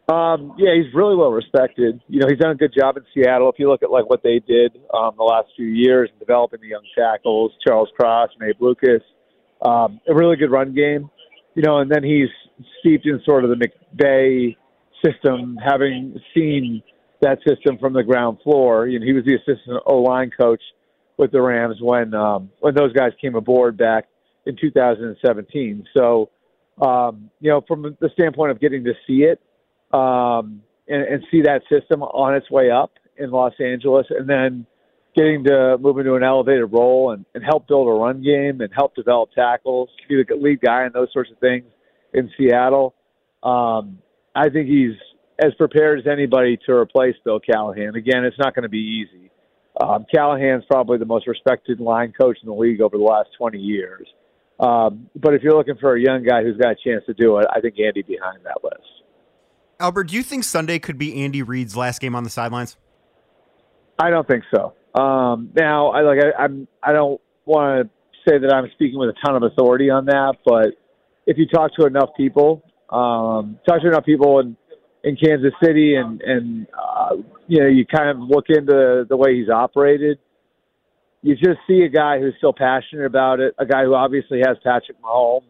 Um, 0.10 0.56
yeah, 0.58 0.76
he's 0.76 0.94
really 0.94 1.16
well 1.16 1.32
respected. 1.32 2.02
You 2.10 2.20
know, 2.20 2.28
he's 2.28 2.40
done 2.40 2.52
a 2.52 2.56
good 2.56 2.74
job 2.78 2.98
in 2.98 3.04
Seattle. 3.14 3.50
If 3.50 3.60
you 3.60 3.70
look 3.70 3.82
at 3.82 3.92
like 3.92 4.10
what 4.10 4.24
they 4.24 4.40
did 4.46 4.76
um, 4.94 5.14
the 5.16 5.24
last 5.24 5.48
few 5.56 5.68
years 5.68 6.10
in 6.12 6.20
developing 6.20 6.60
the 6.60 6.68
young 6.68 6.84
tackles, 6.98 7.54
Charles 7.66 7.88
Cross 7.98 8.32
and 8.38 8.50
Abe 8.50 8.62
Lucas, 8.62 9.02
um, 9.62 10.02
a 10.10 10.14
really 10.14 10.36
good 10.36 10.52
run 10.52 10.74
game. 10.74 11.10
You 11.56 11.62
know, 11.62 11.80
and 11.80 11.90
then 11.90 12.04
he's 12.04 12.30
steeped 12.80 13.06
in 13.06 13.22
sort 13.26 13.46
of 13.46 13.52
the 13.52 13.68
McVay 13.96 14.58
system, 15.06 15.58
having 15.64 16.20
seen 16.34 16.84
that 17.22 17.40
system 17.48 17.78
from 17.78 17.94
the 17.94 18.04
ground 18.04 18.40
floor. 18.44 18.88
You 18.88 19.00
know, 19.00 19.06
he 19.06 19.14
was 19.14 19.24
the 19.26 19.36
assistant 19.36 19.82
O 19.86 19.98
line 19.98 20.32
coach 20.38 20.62
with 21.18 21.32
the 21.32 21.42
Rams 21.42 21.78
when 21.80 22.14
um, 22.14 22.50
when 22.60 22.76
those 22.76 22.94
guys 22.94 23.12
came 23.22 23.36
aboard 23.36 23.78
back 23.78 24.06
in 24.46 24.56
2017. 24.60 25.88
So, 25.96 26.30
um, 26.82 27.30
you 27.40 27.52
know, 27.52 27.62
from 27.68 27.96
the 28.00 28.10
standpoint 28.14 28.52
of 28.52 28.60
getting 28.60 28.84
to 28.86 28.94
see 29.06 29.24
it 29.24 29.40
um, 29.94 30.64
and, 30.88 31.04
and 31.04 31.24
see 31.32 31.42
that 31.44 31.62
system 31.72 32.02
on 32.02 32.36
its 32.36 32.50
way 32.50 32.72
up 32.72 32.92
in 33.18 33.30
Los 33.30 33.54
Angeles, 33.60 34.08
and 34.10 34.28
then 34.28 34.66
getting 35.16 35.44
to 35.44 35.78
move 35.80 35.98
into 36.00 36.16
an 36.16 36.24
elevated 36.24 36.72
role 36.72 37.12
and, 37.12 37.26
and 37.36 37.44
help 37.44 37.68
build 37.68 37.88
a 37.88 37.92
run 37.92 38.24
game 38.24 38.62
and 38.62 38.72
help 38.74 38.96
develop 38.96 39.30
tackles, 39.34 39.90
be 40.08 40.24
the 40.28 40.36
lead 40.36 40.62
guy 40.62 40.84
and 40.84 40.94
those 40.94 41.10
sorts 41.12 41.30
of 41.30 41.38
things 41.40 41.66
in 42.14 42.32
Seattle. 42.38 42.96
Um, 43.44 44.00
I 44.34 44.50
think 44.50 44.70
he's 44.70 44.96
as 45.42 45.54
prepared 45.56 46.00
as 46.00 46.08
anybody 46.08 46.58
to 46.66 46.74
replace 46.74 47.16
Bill 47.26 47.40
Callahan. 47.40 47.96
Again, 47.96 48.24
it's 48.24 48.38
not 48.38 48.54
going 48.54 48.64
to 48.64 48.70
be 48.70 48.78
easy. 48.78 49.32
Um, 49.80 50.06
Callahan's 50.14 50.64
probably 50.70 50.98
the 50.98 51.06
most 51.06 51.28
respected 51.28 51.80
line 51.80 52.14
coach 52.20 52.38
in 52.44 52.50
the 52.50 52.56
league 52.56 52.82
over 52.82 52.98
the 52.98 53.04
last 53.04 53.30
20 53.38 53.58
years. 53.58 54.08
Um, 54.60 55.10
but 55.16 55.34
if 55.34 55.42
you're 55.42 55.56
looking 55.56 55.78
for 55.80 55.96
a 55.96 56.00
young 56.00 56.24
guy 56.24 56.44
who's 56.44 56.58
got 56.58 56.72
a 56.72 56.76
chance 56.76 57.04
to 57.08 57.14
do 57.14 57.38
it, 57.40 57.48
I 57.52 57.60
think 57.62 57.76
Andy 57.80 58.04
behind 58.04 58.40
that 58.44 58.64
list. 58.64 58.84
Albert, 59.80 60.06
do 60.06 60.16
you 60.16 60.22
think 60.22 60.44
Sunday 60.44 60.78
could 60.78 61.00
be 61.00 61.24
Andy 61.24 61.42
Reid's 61.42 61.76
last 61.76 62.00
game 62.00 62.16
on 62.16 62.24
the 62.24 62.30
sidelines? 62.30 62.78
I 63.98 64.12
don't 64.12 64.28
think 64.28 64.44
so. 64.54 64.74
Um, 64.94 65.50
now, 65.56 65.88
I 65.90 66.02
like 66.02 66.20
I, 66.20 66.44
I'm 66.44 66.68
I 66.84 66.92
don't 66.92 67.20
want 67.46 67.88
to 67.88 68.30
say 68.30 68.38
that 68.38 68.54
I'm 68.54 68.70
speaking 68.74 69.00
with 69.00 69.10
a 69.10 69.14
ton 69.26 69.36
of 69.36 69.44
authority 69.44 69.90
on 69.90 70.06
that, 70.06 70.36
but 70.46 70.76
if 71.26 71.38
you 71.38 71.48
talk 71.48 71.74
to 71.80 71.86
enough 71.86 72.10
people, 72.16 72.62
um, 72.90 73.58
talk 73.68 73.82
to 73.82 73.88
enough 73.88 74.06
people 74.06 74.40
and 74.40 74.56
in 75.04 75.16
Kansas 75.16 75.54
City, 75.64 75.96
and 75.96 76.22
and 76.22 76.68
uh, 76.78 77.16
you 77.48 77.60
know 77.60 77.68
you 77.68 77.86
kind 77.86 78.10
of 78.10 78.18
look 78.20 78.46
into 78.50 79.06
the 79.08 79.18
way 79.18 79.36
he's 79.40 79.50
operated. 79.50 80.20
you 81.22 81.36
just 81.36 81.60
see 81.68 81.82
a 81.82 81.90
guy 81.90 82.20
who's 82.20 82.34
still 82.38 82.54
passionate 82.54 83.06
about 83.06 83.40
it, 83.40 83.54
a 83.58 83.66
guy 83.66 83.84
who 83.84 83.94
obviously 83.94 84.40
has 84.40 84.58
Patrick 84.64 85.02
Mahomes. 85.02 85.44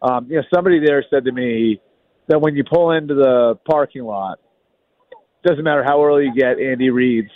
Um, 0.00 0.26
you 0.28 0.36
know, 0.36 0.42
somebody 0.52 0.80
there 0.84 1.04
said 1.10 1.24
to 1.24 1.32
me 1.32 1.80
that 2.28 2.40
when 2.40 2.56
you 2.56 2.64
pull 2.64 2.92
into 2.92 3.14
the 3.14 3.58
parking 3.68 4.02
lot, 4.02 4.38
doesn't 5.44 5.64
matter 5.64 5.84
how 5.84 6.04
early 6.04 6.24
you 6.24 6.34
get, 6.34 6.58
Andy 6.58 6.90
Reid's 6.90 7.30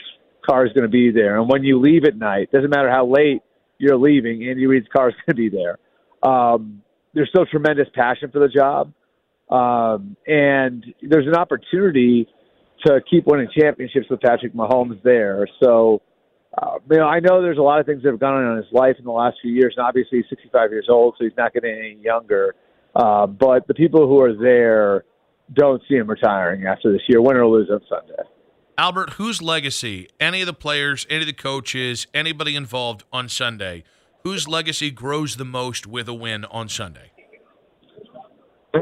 car 0.48 0.66
is 0.66 0.72
going 0.72 0.82
to 0.82 0.88
be 0.88 1.10
there. 1.10 1.38
And 1.38 1.48
when 1.48 1.64
you 1.64 1.80
leave 1.80 2.04
at 2.04 2.16
night, 2.16 2.50
doesn't 2.52 2.70
matter 2.70 2.90
how 2.90 3.06
late 3.06 3.42
you're 3.78 3.98
leaving, 3.98 4.48
Andy 4.48 4.66
Reid's 4.66 4.86
car 4.94 5.08
is 5.08 5.14
going 5.26 5.36
to 5.36 5.50
be 5.50 5.50
there. 5.50 5.78
Um, 6.22 6.82
there's 7.14 7.28
still 7.28 7.46
tremendous 7.46 7.88
passion 7.94 8.30
for 8.30 8.38
the 8.40 8.48
job. 8.48 8.92
Um, 9.50 10.17
and 10.26 10.85
there's 11.03 11.26
an 11.26 11.35
opportunity 11.35 12.29
to 12.85 13.00
keep 13.09 13.26
winning 13.26 13.49
championships 13.57 14.07
with 14.11 14.21
Patrick 14.21 14.55
Mahomes 14.55 15.03
there. 15.03 15.47
So, 15.62 16.03
uh, 16.57 16.79
you 16.91 16.99
know, 16.99 17.07
I 17.07 17.21
know 17.21 17.43
there's 17.43 17.59
a 17.59 17.62
lot 17.62 17.81
of 17.81 17.87
things 17.87 18.03
that 18.03 18.11
have 18.11 18.21
gone 18.21 18.35
on 18.35 18.53
in 18.53 18.57
his 18.57 18.73
life 18.73 18.97
in 18.99 19.05
the 19.05 19.12
last 19.12 19.37
few 19.41 19.53
years, 19.53 19.75
and 19.76 19.87
obviously 19.87 20.19
he's 20.19 20.29
65 20.31 20.71
years 20.71 20.87
old, 20.88 21.15
so 21.19 21.25
he's 21.25 21.37
not 21.37 21.53
getting 21.53 21.71
any 21.71 21.99
younger. 22.03 22.55
Uh, 22.95 23.26
but 23.26 23.67
the 23.67 23.75
people 23.75 24.07
who 24.09 24.21
are 24.21 24.35
there 24.35 25.05
don't 25.53 25.83
see 25.88 25.97
him 25.97 26.09
retiring 26.09 26.67
after 26.67 26.93
this 26.93 27.03
year, 27.09 27.21
win 27.21 27.37
or 27.37 27.47
lose 27.47 27.69
on 27.71 27.81
Sunday. 27.88 28.23
Albert, 28.79 29.11
whose 29.15 29.41
legacy, 29.41 30.09
any 30.21 30.43
of 30.43 30.47
the 30.47 30.53
players, 30.53 31.07
any 31.09 31.21
of 31.21 31.26
the 31.26 31.33
coaches, 31.33 32.07
anybody 32.12 32.57
involved 32.57 33.05
on 33.12 33.29
Sunday, 33.29 33.85
whose 34.23 34.47
legacy 34.49 34.91
grows 34.91 35.37
the 35.37 35.45
most 35.45 35.87
with 35.87 36.09
a 36.09 36.15
win 36.15 36.45
on 36.47 36.69
Sunday? 36.69 37.11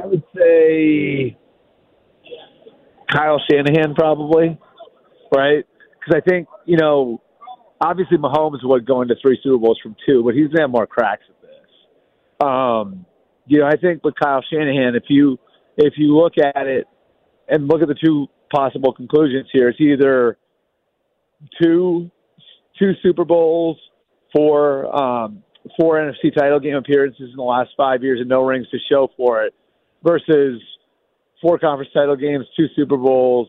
I 0.02 0.06
would 0.06 0.22
say 0.36 1.36
Kyle 3.12 3.40
Shanahan, 3.50 3.94
probably, 3.94 4.58
right? 5.34 5.64
Because 6.00 6.20
I 6.24 6.28
think, 6.28 6.48
you 6.66 6.76
know, 6.76 7.20
obviously 7.80 8.18
Mahomes 8.18 8.58
would 8.62 8.86
go 8.86 9.02
into 9.02 9.14
three 9.20 9.38
Super 9.42 9.58
Bowls 9.58 9.78
from 9.82 9.96
two, 10.06 10.22
but 10.24 10.34
he's 10.34 10.50
to 10.50 10.60
have 10.60 10.70
more 10.70 10.86
cracks 10.86 11.22
at 11.28 11.40
this. 11.42 12.46
Um, 12.46 13.06
you 13.46 13.60
know, 13.60 13.66
I 13.66 13.76
think 13.76 14.04
with 14.04 14.14
Kyle 14.20 14.42
Shanahan, 14.50 14.94
if 14.94 15.04
you 15.08 15.38
if 15.76 15.94
you 15.96 16.16
look 16.16 16.34
at 16.38 16.66
it 16.66 16.86
and 17.48 17.68
look 17.68 17.82
at 17.82 17.88
the 17.88 17.94
two 17.94 18.26
possible 18.54 18.92
conclusions 18.92 19.48
here, 19.52 19.68
it's 19.68 19.80
either 19.80 20.38
two 21.62 22.10
two 22.78 22.92
Super 23.02 23.24
Bowls, 23.24 23.78
four 24.34 24.94
um, 24.94 25.42
four 25.78 25.96
NFC 25.96 26.34
title 26.34 26.60
game 26.60 26.76
appearances 26.76 27.30
in 27.30 27.36
the 27.36 27.42
last 27.42 27.70
five 27.76 28.02
years, 28.02 28.20
and 28.20 28.28
no 28.28 28.42
rings 28.42 28.66
to 28.70 28.78
show 28.90 29.10
for 29.16 29.44
it, 29.44 29.54
versus 30.04 30.62
four 31.40 31.58
conference 31.58 31.90
title 31.92 32.16
games, 32.16 32.46
two 32.56 32.66
Super 32.76 32.96
Bowls, 32.96 33.49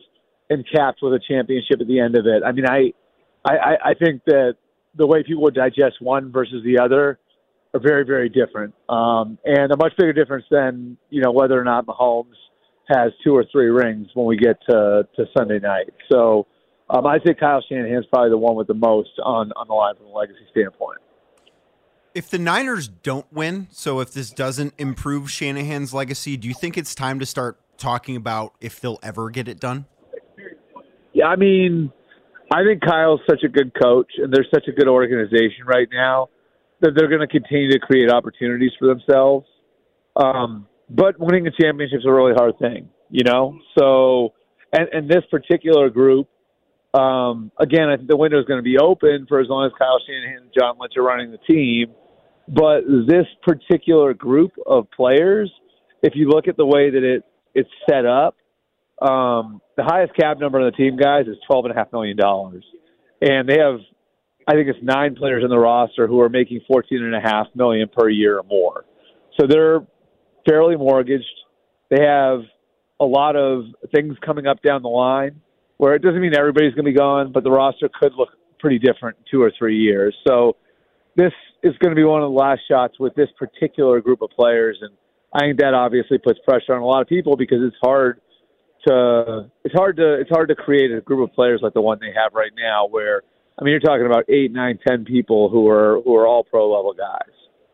and 0.50 0.64
capped 0.72 1.00
with 1.02 1.12
a 1.12 1.20
championship 1.28 1.80
at 1.80 1.86
the 1.86 2.00
end 2.00 2.16
of 2.16 2.26
it. 2.26 2.42
I 2.44 2.52
mean, 2.52 2.66
I 2.66 2.92
I, 3.44 3.76
I 3.90 3.94
think 3.94 4.24
that 4.26 4.56
the 4.96 5.06
way 5.06 5.22
people 5.22 5.42
would 5.44 5.54
digest 5.54 6.00
one 6.00 6.32
versus 6.32 6.64
the 6.64 6.78
other 6.82 7.18
are 7.74 7.80
very, 7.80 8.04
very 8.04 8.28
different, 8.28 8.74
um, 8.88 9.38
and 9.44 9.70
a 9.70 9.76
much 9.76 9.92
bigger 9.96 10.12
difference 10.12 10.46
than 10.50 10.96
you 11.10 11.22
know 11.22 11.30
whether 11.30 11.60
or 11.60 11.64
not 11.64 11.86
Mahomes 11.86 12.34
has 12.88 13.12
two 13.24 13.34
or 13.36 13.44
three 13.52 13.66
rings 13.66 14.08
when 14.14 14.26
we 14.26 14.36
get 14.36 14.56
to 14.68 15.06
to 15.16 15.26
Sunday 15.36 15.58
night. 15.58 15.92
So 16.10 16.46
um, 16.88 17.06
I 17.06 17.18
think 17.18 17.38
Kyle 17.38 17.62
Shanahan's 17.68 18.06
probably 18.06 18.30
the 18.30 18.38
one 18.38 18.56
with 18.56 18.66
the 18.66 18.74
most 18.74 19.10
on 19.22 19.52
on 19.56 19.68
the 19.68 19.74
line 19.74 19.94
from 19.96 20.06
a 20.06 20.10
legacy 20.10 20.46
standpoint. 20.50 20.98
If 22.16 22.30
the 22.30 22.38
Niners 22.38 22.88
don't 22.88 23.30
win, 23.30 23.68
so 23.70 24.00
if 24.00 24.10
this 24.10 24.30
doesn't 24.30 24.72
improve 24.78 25.30
Shanahan's 25.30 25.92
legacy, 25.92 26.38
do 26.38 26.48
you 26.48 26.54
think 26.54 26.78
it's 26.78 26.94
time 26.94 27.18
to 27.18 27.26
start 27.26 27.60
talking 27.76 28.16
about 28.16 28.54
if 28.58 28.80
they'll 28.80 28.98
ever 29.02 29.28
get 29.28 29.48
it 29.48 29.60
done? 29.60 29.84
Yeah, 31.12 31.26
I 31.26 31.36
mean, 31.36 31.92
I 32.50 32.64
think 32.64 32.80
Kyle's 32.80 33.20
such 33.28 33.42
a 33.44 33.48
good 33.48 33.70
coach, 33.78 34.10
and 34.16 34.32
they're 34.32 34.46
such 34.50 34.66
a 34.66 34.72
good 34.72 34.88
organization 34.88 35.66
right 35.66 35.88
now 35.92 36.30
that 36.80 36.92
they're 36.96 37.08
going 37.08 37.20
to 37.20 37.26
continue 37.26 37.70
to 37.72 37.78
create 37.78 38.10
opportunities 38.10 38.72
for 38.78 38.88
themselves. 38.88 39.46
Um, 40.16 40.66
but 40.88 41.20
winning 41.20 41.46
a 41.46 41.50
championship 41.50 41.98
is 41.98 42.06
a 42.06 42.12
really 42.12 42.32
hard 42.34 42.58
thing, 42.58 42.88
you 43.10 43.24
know. 43.24 43.58
So, 43.78 44.32
and 44.72 44.88
and 44.90 45.06
this 45.06 45.24
particular 45.30 45.90
group, 45.90 46.28
um, 46.94 47.52
again, 47.60 47.90
I 47.90 47.96
think 47.98 48.08
the 48.08 48.16
window 48.16 48.40
is 48.40 48.46
going 48.46 48.58
to 48.58 48.64
be 48.64 48.78
open 48.78 49.26
for 49.28 49.38
as 49.38 49.48
long 49.50 49.66
as 49.66 49.72
Kyle 49.78 50.00
Shanahan 50.06 50.44
and 50.44 50.50
John 50.58 50.76
Lynch 50.80 50.94
are 50.96 51.02
running 51.02 51.30
the 51.30 51.38
team. 51.46 51.92
But 52.48 52.82
this 53.06 53.26
particular 53.42 54.14
group 54.14 54.52
of 54.66 54.90
players, 54.90 55.50
if 56.02 56.14
you 56.14 56.28
look 56.28 56.48
at 56.48 56.56
the 56.56 56.66
way 56.66 56.90
that 56.90 57.02
it 57.02 57.24
it's 57.54 57.70
set 57.88 58.06
up, 58.06 58.36
um, 59.00 59.60
the 59.76 59.82
highest 59.82 60.14
cap 60.14 60.38
number 60.38 60.60
on 60.60 60.66
the 60.66 60.76
team, 60.76 60.96
guys, 60.96 61.26
is 61.26 61.36
twelve 61.46 61.64
and 61.64 61.74
a 61.74 61.76
half 61.76 61.92
million 61.92 62.16
dollars, 62.16 62.64
and 63.20 63.48
they 63.48 63.58
have, 63.58 63.80
I 64.46 64.52
think 64.52 64.68
it's 64.68 64.78
nine 64.82 65.16
players 65.16 65.42
in 65.42 65.50
the 65.50 65.58
roster 65.58 66.06
who 66.06 66.20
are 66.20 66.28
making 66.28 66.60
fourteen 66.68 67.02
and 67.02 67.14
a 67.14 67.20
half 67.20 67.46
million 67.54 67.88
per 67.88 68.08
year 68.08 68.38
or 68.38 68.42
more. 68.44 68.84
So 69.40 69.46
they're 69.48 69.86
fairly 70.48 70.76
mortgaged. 70.76 71.24
They 71.90 72.02
have 72.02 72.40
a 73.00 73.04
lot 73.04 73.36
of 73.36 73.64
things 73.94 74.16
coming 74.24 74.46
up 74.46 74.62
down 74.62 74.82
the 74.82 74.88
line 74.88 75.40
where 75.76 75.94
it 75.94 76.02
doesn't 76.02 76.20
mean 76.20 76.34
everybody's 76.34 76.72
going 76.74 76.86
to 76.86 76.90
be 76.90 76.96
gone, 76.96 77.32
but 77.32 77.44
the 77.44 77.50
roster 77.50 77.90
could 78.00 78.12
look 78.16 78.30
pretty 78.58 78.78
different 78.78 79.18
in 79.18 79.24
two 79.30 79.42
or 79.42 79.52
three 79.58 79.78
years. 79.78 80.14
So 80.26 80.56
this 81.16 81.32
is 81.62 81.76
going 81.78 81.90
to 81.90 81.96
be 81.96 82.04
one 82.04 82.22
of 82.22 82.30
the 82.30 82.38
last 82.38 82.60
shots 82.68 82.98
with 83.00 83.14
this 83.14 83.28
particular 83.38 84.00
group 84.00 84.22
of 84.22 84.30
players, 84.30 84.78
and 84.80 84.92
I 85.34 85.40
think 85.40 85.60
that 85.60 85.74
obviously 85.74 86.18
puts 86.18 86.38
pressure 86.46 86.74
on 86.74 86.82
a 86.82 86.86
lot 86.86 87.02
of 87.02 87.08
people 87.08 87.36
because 87.36 87.58
it's 87.62 87.76
hard 87.82 88.20
to 88.86 89.50
it's 89.64 89.74
hard 89.74 89.96
to 89.96 90.20
it's 90.20 90.30
hard 90.30 90.48
to 90.48 90.54
create 90.54 90.92
a 90.92 91.00
group 91.00 91.28
of 91.28 91.34
players 91.34 91.60
like 91.62 91.74
the 91.74 91.80
one 91.80 91.98
they 92.00 92.12
have 92.14 92.32
right 92.34 92.52
now, 92.56 92.86
where 92.86 93.22
I 93.58 93.64
mean 93.64 93.72
you're 93.72 93.80
talking 93.80 94.06
about 94.06 94.28
eight, 94.28 94.52
nine, 94.52 94.78
ten 94.86 95.04
people 95.04 95.48
who 95.48 95.68
are 95.68 96.00
who 96.02 96.14
are 96.16 96.26
all 96.26 96.44
pro 96.44 96.70
level 96.70 96.92
guys. 96.92 97.32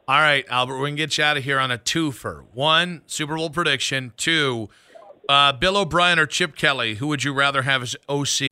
All 0.08 0.18
right, 0.18 0.44
Albert, 0.48 0.78
we 0.78 0.88
can 0.88 0.96
get 0.96 1.16
you 1.16 1.24
out 1.24 1.36
of 1.36 1.44
here 1.44 1.58
on 1.58 1.70
a 1.70 1.78
twofer. 1.78 2.44
One, 2.52 3.02
Super 3.06 3.36
Bowl 3.36 3.50
prediction. 3.50 4.12
Two, 4.16 4.68
uh, 5.28 5.52
Bill 5.52 5.76
O'Brien 5.76 6.18
or 6.18 6.26
Chip 6.26 6.56
Kelly. 6.56 6.96
Who 6.96 7.06
would 7.08 7.22
you 7.24 7.32
rather 7.32 7.62
have 7.62 7.82
as 7.82 7.96
OC? 8.08 8.51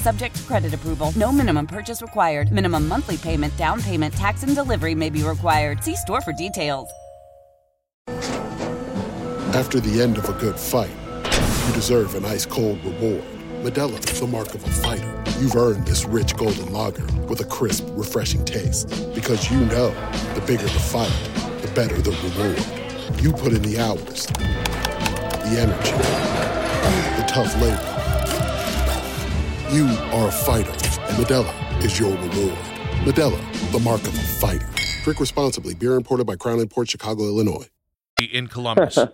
Subject 0.01 0.35
to 0.35 0.43
credit 0.43 0.73
approval. 0.73 1.11
No 1.15 1.31
minimum 1.31 1.67
purchase 1.67 2.01
required. 2.01 2.51
Minimum 2.51 2.87
monthly 2.87 3.17
payment, 3.17 3.55
down 3.55 3.79
payment, 3.83 4.11
tax, 4.15 4.41
and 4.41 4.55
delivery 4.55 4.95
may 4.95 5.11
be 5.11 5.21
required. 5.21 5.83
See 5.83 5.95
store 5.95 6.21
for 6.21 6.33
details. 6.33 6.89
After 9.53 9.79
the 9.79 10.01
end 10.01 10.17
of 10.17 10.27
a 10.27 10.33
good 10.33 10.57
fight, 10.59 10.89
you 11.67 11.73
deserve 11.73 12.15
an 12.15 12.25
ice 12.25 12.47
cold 12.47 12.83
reward. 12.83 13.23
Modelo 13.61 13.99
is 14.11 14.19
the 14.19 14.25
mark 14.25 14.55
of 14.55 14.65
a 14.65 14.69
fighter. 14.69 15.23
You've 15.39 15.55
earned 15.55 15.85
this 15.85 16.03
rich 16.05 16.35
golden 16.35 16.73
lager 16.73 17.05
with 17.27 17.41
a 17.41 17.45
crisp, 17.45 17.85
refreshing 17.91 18.43
taste. 18.43 18.89
Because 19.13 19.51
you 19.51 19.59
know 19.59 19.91
the 20.33 20.43
bigger 20.47 20.63
the 20.63 20.69
fight, 20.69 21.13
the 21.61 21.69
better 21.75 22.01
the 22.01 22.09
reward. 22.09 23.21
You 23.21 23.33
put 23.33 23.53
in 23.53 23.61
the 23.61 23.77
hours, 23.77 24.25
the 24.25 25.59
energy, 25.59 25.91
the 27.21 27.25
tough 27.27 27.53
labor. 27.61 27.90
You 29.71 29.85
are 29.85 30.27
a 30.27 30.31
fighter, 30.33 30.69
and 30.69 31.15
Modelo 31.15 31.81
is 31.81 31.97
your 31.97 32.11
reward. 32.11 32.57
Modelo, 33.05 33.71
the 33.71 33.79
mark 33.79 34.01
of 34.01 34.13
a 34.13 34.21
fighter. 34.21 34.67
Drink 35.05 35.17
responsibly. 35.17 35.73
Beer 35.75 35.95
imported 35.95 36.27
by 36.27 36.35
Crown 36.35 36.67
Port 36.67 36.89
Chicago, 36.89 37.23
Illinois. 37.23 37.69
In 38.33 38.47
Columbus. 38.47 38.97
Um, 38.97 39.07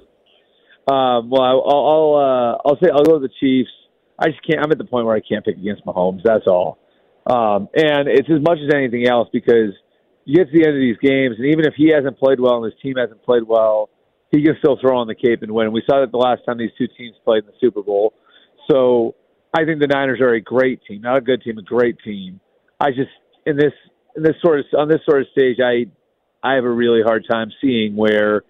well, 0.87 1.43
I'll 1.43 1.61
I'll, 1.63 2.15
uh, 2.15 2.57
I'll 2.65 2.77
say 2.81 2.89
I'll 2.91 3.03
go 3.03 3.19
to 3.19 3.27
the 3.27 3.33
Chiefs. 3.39 3.69
I 4.17 4.29
just 4.29 4.39
can't. 4.49 4.65
I'm 4.65 4.71
at 4.71 4.79
the 4.79 4.85
point 4.85 5.05
where 5.05 5.15
I 5.15 5.19
can't 5.19 5.45
pick 5.45 5.57
against 5.57 5.85
Mahomes. 5.85 6.21
That's 6.23 6.47
all. 6.47 6.79
Um, 7.27 7.69
and 7.75 8.07
it's 8.07 8.27
as 8.27 8.41
much 8.41 8.57
as 8.57 8.73
anything 8.73 9.07
else 9.07 9.29
because 9.31 9.73
you 10.25 10.37
get 10.37 10.51
to 10.51 10.57
the 10.57 10.65
end 10.65 10.75
of 10.75 10.81
these 10.81 10.97
games, 11.03 11.35
and 11.37 11.45
even 11.45 11.65
if 11.65 11.75
he 11.77 11.91
hasn't 11.93 12.17
played 12.17 12.39
well 12.39 12.63
and 12.63 12.65
his 12.65 12.81
team 12.81 12.95
hasn't 12.97 13.21
played 13.21 13.43
well, 13.43 13.91
he 14.31 14.43
can 14.43 14.55
still 14.57 14.79
throw 14.81 14.97
on 14.97 15.05
the 15.05 15.13
cape 15.13 15.43
and 15.43 15.51
win. 15.51 15.71
We 15.71 15.83
saw 15.87 15.99
that 16.01 16.09
the 16.09 16.17
last 16.17 16.41
time 16.47 16.57
these 16.57 16.73
two 16.79 16.87
teams 16.97 17.15
played 17.23 17.43
in 17.43 17.45
the 17.45 17.57
Super 17.61 17.83
Bowl. 17.83 18.13
So 18.71 19.13
I 19.53 19.65
think 19.65 19.79
the 19.79 19.87
Niners 19.87 20.19
are 20.21 20.33
a 20.33 20.41
great 20.41 20.81
team, 20.87 21.01
not 21.01 21.17
a 21.17 21.21
good 21.21 21.41
team, 21.41 21.57
a 21.57 21.63
great 21.63 21.97
team. 22.03 22.39
I 22.79 22.89
just 22.89 23.09
in 23.45 23.57
this 23.57 23.73
in 24.15 24.23
this 24.23 24.35
sort 24.43 24.59
of 24.59 24.65
on 24.77 24.87
this 24.87 24.99
sort 25.09 25.21
of 25.21 25.27
stage, 25.31 25.57
I 25.63 25.85
I 26.43 26.55
have 26.55 26.63
a 26.63 26.71
really 26.71 27.01
hard 27.01 27.25
time 27.29 27.51
seeing 27.61 27.95
where 27.95 28.43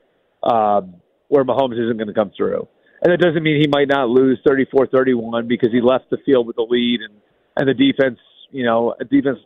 um, 0.44 0.96
where 1.28 1.44
Mahomes 1.44 1.74
isn't 1.74 1.98
going 1.98 2.08
to 2.08 2.14
come 2.14 2.32
through. 2.36 2.68
And 3.04 3.14
it 3.14 3.18
doesn't 3.18 3.44
mean 3.44 3.62
he 3.62 3.68
might 3.68 3.88
not 3.88 4.10
lose 4.10 4.40
34-31 4.48 5.48
because 5.48 5.70
he 5.72 5.82
left 5.82 6.10
the 6.10 6.18
field 6.26 6.48
with 6.48 6.56
the 6.56 6.66
lead 6.68 7.02
and 7.02 7.20
and 7.56 7.68
the 7.68 7.74
defense, 7.74 8.20
you 8.52 8.64
know, 8.64 8.96
defense 9.10 9.40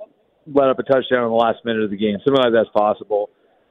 let 0.48 0.70
up 0.70 0.80
a 0.80 0.84
touchdown 0.84 1.24
in 1.24 1.30
the 1.30 1.36
last 1.36 1.60
minute 1.64 1.84
of 1.84 1.90
the 1.90 1.98
game. 1.98 2.18
Something 2.26 2.44
like 2.44 2.54
that's 2.54 2.70
possible. 2.76 3.30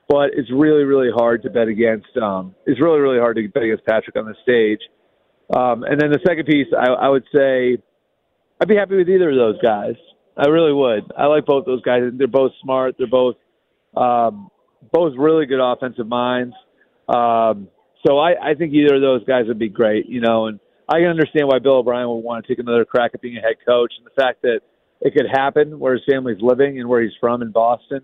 But 0.08 0.30
it's 0.34 0.50
really, 0.50 0.84
really 0.84 1.10
hard 1.14 1.42
to 1.42 1.50
bet 1.50 1.68
against. 1.68 2.16
Um, 2.16 2.54
it's 2.66 2.80
really, 2.80 3.00
really 3.00 3.18
hard 3.18 3.36
to 3.36 3.48
bet 3.48 3.62
against 3.62 3.84
Patrick 3.84 4.16
on 4.16 4.26
this 4.26 4.36
stage. 4.42 4.80
Um, 5.54 5.82
and 5.82 6.00
then 6.00 6.10
the 6.10 6.20
second 6.26 6.46
piece, 6.46 6.68
I, 6.78 6.90
I 6.90 7.08
would 7.08 7.24
say, 7.34 7.78
I'd 8.60 8.68
be 8.68 8.76
happy 8.76 8.96
with 8.96 9.08
either 9.08 9.30
of 9.30 9.36
those 9.36 9.60
guys. 9.62 9.94
I 10.36 10.48
really 10.48 10.72
would. 10.72 11.10
I 11.16 11.26
like 11.26 11.44
both 11.44 11.66
those 11.66 11.82
guys. 11.82 12.02
They're 12.12 12.28
both 12.28 12.52
smart. 12.62 12.94
They're 12.98 13.06
both 13.06 13.36
um, 13.96 14.50
both 14.92 15.14
really 15.18 15.46
good 15.46 15.60
offensive 15.60 16.06
minds. 16.06 16.54
Um, 17.08 17.68
so 18.06 18.18
I, 18.18 18.50
I 18.50 18.54
think 18.54 18.72
either 18.72 18.96
of 18.96 19.02
those 19.02 19.24
guys 19.24 19.46
would 19.48 19.58
be 19.58 19.68
great. 19.68 20.06
You 20.06 20.20
know, 20.20 20.46
and 20.46 20.60
I 20.88 21.00
can 21.00 21.08
understand 21.08 21.48
why 21.48 21.58
Bill 21.58 21.78
O'Brien 21.78 22.08
would 22.08 22.20
want 22.20 22.44
to 22.44 22.52
take 22.52 22.58
another 22.58 22.84
crack 22.84 23.10
at 23.14 23.20
being 23.20 23.36
a 23.36 23.40
head 23.40 23.56
coach, 23.66 23.92
and 23.98 24.06
the 24.06 24.22
fact 24.22 24.42
that 24.42 24.60
it 25.00 25.14
could 25.14 25.26
happen 25.30 25.78
where 25.78 25.94
his 25.94 26.02
family's 26.08 26.40
living 26.40 26.78
and 26.78 26.88
where 26.88 27.02
he's 27.02 27.12
from 27.18 27.42
in 27.42 27.50
Boston 27.50 28.02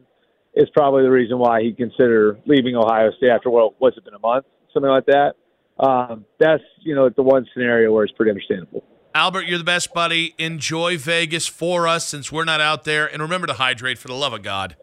is 0.54 0.68
probably 0.74 1.02
the 1.02 1.10
reason 1.10 1.38
why 1.38 1.62
he'd 1.62 1.76
consider 1.76 2.38
leaving 2.46 2.74
Ohio 2.74 3.10
State 3.16 3.30
after 3.30 3.50
what 3.50 3.74
what's 3.78 3.96
it 3.96 4.04
been 4.04 4.14
a 4.14 4.18
month, 4.18 4.46
something 4.72 4.90
like 4.90 5.06
that. 5.06 5.34
Um, 5.78 6.25
that's 6.38 6.62
you 6.80 6.95
know 6.95 7.09
the 7.09 7.23
one 7.23 7.47
scenario 7.52 7.92
where 7.92 8.04
it's 8.04 8.14
pretty 8.14 8.30
understandable. 8.30 8.83
Albert, 9.14 9.47
you're 9.47 9.59
the 9.59 9.64
best 9.64 9.95
buddy. 9.95 10.35
Enjoy 10.38 10.99
Vegas 10.99 11.47
for 11.47 11.88
us 11.88 12.06
since 12.06 12.30
we're 12.30 12.45
not 12.45 12.61
out 12.61 12.85
there, 12.85 13.06
and 13.06 13.23
remember 13.23 13.47
to 13.47 13.54
hydrate 13.54 13.99
for 13.99 14.09
the 14.09 14.14
love 14.14 14.33
of 14.33 14.42
God. 14.42 14.76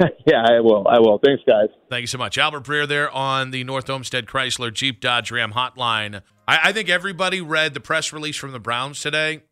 yeah, 0.26 0.42
I 0.42 0.60
will. 0.60 0.86
I 0.88 0.98
will. 0.98 1.18
Thanks, 1.22 1.42
guys. 1.46 1.68
Thank 1.90 2.02
you 2.02 2.06
so 2.06 2.18
much. 2.18 2.38
Albert 2.38 2.64
Breer 2.64 2.88
there 2.88 3.10
on 3.10 3.50
the 3.50 3.64
North 3.64 3.88
Olmsted 3.90 4.26
Chrysler 4.26 4.72
Jeep 4.72 5.00
Dodge 5.00 5.30
Ram 5.30 5.52
hotline. 5.52 6.22
I, 6.48 6.60
I, 6.64 6.72
think 6.72 6.88
everybody 6.88 7.40
read 7.40 7.74
the 7.74 7.80
press 7.80 8.12
release 8.12 8.36
from 8.36 8.52
the 8.52 8.58
Browns 8.58 9.00
today. 9.00 9.42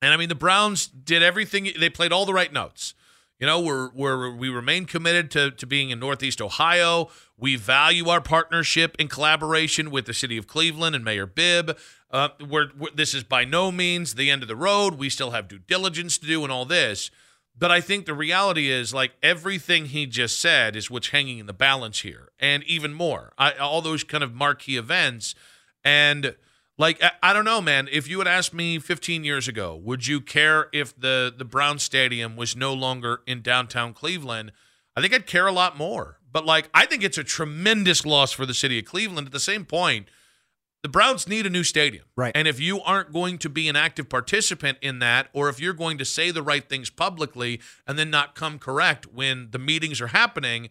And 0.00 0.12
I 0.12 0.16
mean, 0.16 0.28
the 0.28 0.34
Browns 0.34 0.86
did 0.88 1.22
everything, 1.22 1.70
they 1.78 1.88
played 1.88 2.12
all 2.12 2.26
the 2.26 2.34
right 2.34 2.52
notes. 2.52 2.94
You 3.42 3.48
know, 3.48 3.58
we're, 3.58 3.90
we're, 3.92 4.30
we 4.30 4.50
remain 4.50 4.84
committed 4.84 5.28
to, 5.32 5.50
to 5.50 5.66
being 5.66 5.90
in 5.90 5.98
Northeast 5.98 6.40
Ohio. 6.40 7.10
We 7.36 7.56
value 7.56 8.08
our 8.08 8.20
partnership 8.20 8.94
and 9.00 9.10
collaboration 9.10 9.90
with 9.90 10.06
the 10.06 10.14
city 10.14 10.36
of 10.36 10.46
Cleveland 10.46 10.94
and 10.94 11.04
Mayor 11.04 11.26
Bibb. 11.26 11.76
Uh, 12.08 12.28
we're, 12.48 12.68
we're, 12.78 12.92
this 12.94 13.14
is 13.14 13.24
by 13.24 13.44
no 13.44 13.72
means 13.72 14.14
the 14.14 14.30
end 14.30 14.42
of 14.42 14.48
the 14.48 14.54
road. 14.54 14.94
We 14.94 15.10
still 15.10 15.32
have 15.32 15.48
due 15.48 15.58
diligence 15.58 16.18
to 16.18 16.26
do 16.28 16.44
and 16.44 16.52
all 16.52 16.64
this. 16.64 17.10
But 17.58 17.72
I 17.72 17.80
think 17.80 18.06
the 18.06 18.14
reality 18.14 18.70
is, 18.70 18.94
like 18.94 19.10
everything 19.24 19.86
he 19.86 20.06
just 20.06 20.38
said, 20.38 20.76
is 20.76 20.88
what's 20.88 21.08
hanging 21.08 21.38
in 21.38 21.46
the 21.46 21.52
balance 21.52 22.02
here, 22.02 22.30
and 22.38 22.62
even 22.62 22.94
more. 22.94 23.32
I, 23.38 23.54
all 23.54 23.82
those 23.82 24.04
kind 24.04 24.22
of 24.22 24.32
marquee 24.32 24.76
events, 24.76 25.34
and 25.82 26.36
like 26.82 27.02
I, 27.02 27.12
I, 27.22 27.32
don't 27.32 27.44
know, 27.44 27.60
man. 27.60 27.88
If 27.92 28.08
you 28.08 28.18
had 28.18 28.26
asked 28.26 28.52
me 28.52 28.80
15 28.80 29.22
years 29.22 29.46
ago, 29.46 29.76
would 29.76 30.08
you 30.08 30.20
care 30.20 30.68
if 30.72 30.98
the 30.98 31.32
the 31.34 31.44
Brown 31.44 31.78
Stadium 31.78 32.34
was 32.34 32.56
no 32.56 32.74
longer 32.74 33.20
in 33.24 33.40
downtown 33.40 33.94
Cleveland? 33.94 34.50
I 34.96 35.00
think 35.00 35.14
I'd 35.14 35.26
care 35.26 35.46
a 35.46 35.52
lot 35.52 35.78
more. 35.78 36.18
But 36.30 36.44
like, 36.44 36.68
I 36.74 36.86
think 36.86 37.04
it's 37.04 37.18
a 37.18 37.24
tremendous 37.24 38.04
loss 38.04 38.32
for 38.32 38.46
the 38.46 38.52
city 38.52 38.80
of 38.80 38.84
Cleveland. 38.84 39.28
At 39.28 39.32
the 39.32 39.38
same 39.38 39.64
point, 39.64 40.08
the 40.82 40.88
Browns 40.88 41.28
need 41.28 41.46
a 41.46 41.50
new 41.50 41.62
stadium. 41.62 42.04
Right. 42.16 42.32
And 42.34 42.48
if 42.48 42.58
you 42.58 42.80
aren't 42.80 43.12
going 43.12 43.38
to 43.38 43.48
be 43.48 43.68
an 43.68 43.76
active 43.76 44.08
participant 44.08 44.78
in 44.82 44.98
that, 44.98 45.28
or 45.32 45.48
if 45.48 45.60
you're 45.60 45.74
going 45.74 45.98
to 45.98 46.04
say 46.04 46.32
the 46.32 46.42
right 46.42 46.68
things 46.68 46.90
publicly 46.90 47.60
and 47.86 47.96
then 47.96 48.10
not 48.10 48.34
come 48.34 48.58
correct 48.58 49.06
when 49.06 49.52
the 49.52 49.58
meetings 49.58 50.00
are 50.00 50.08
happening, 50.08 50.68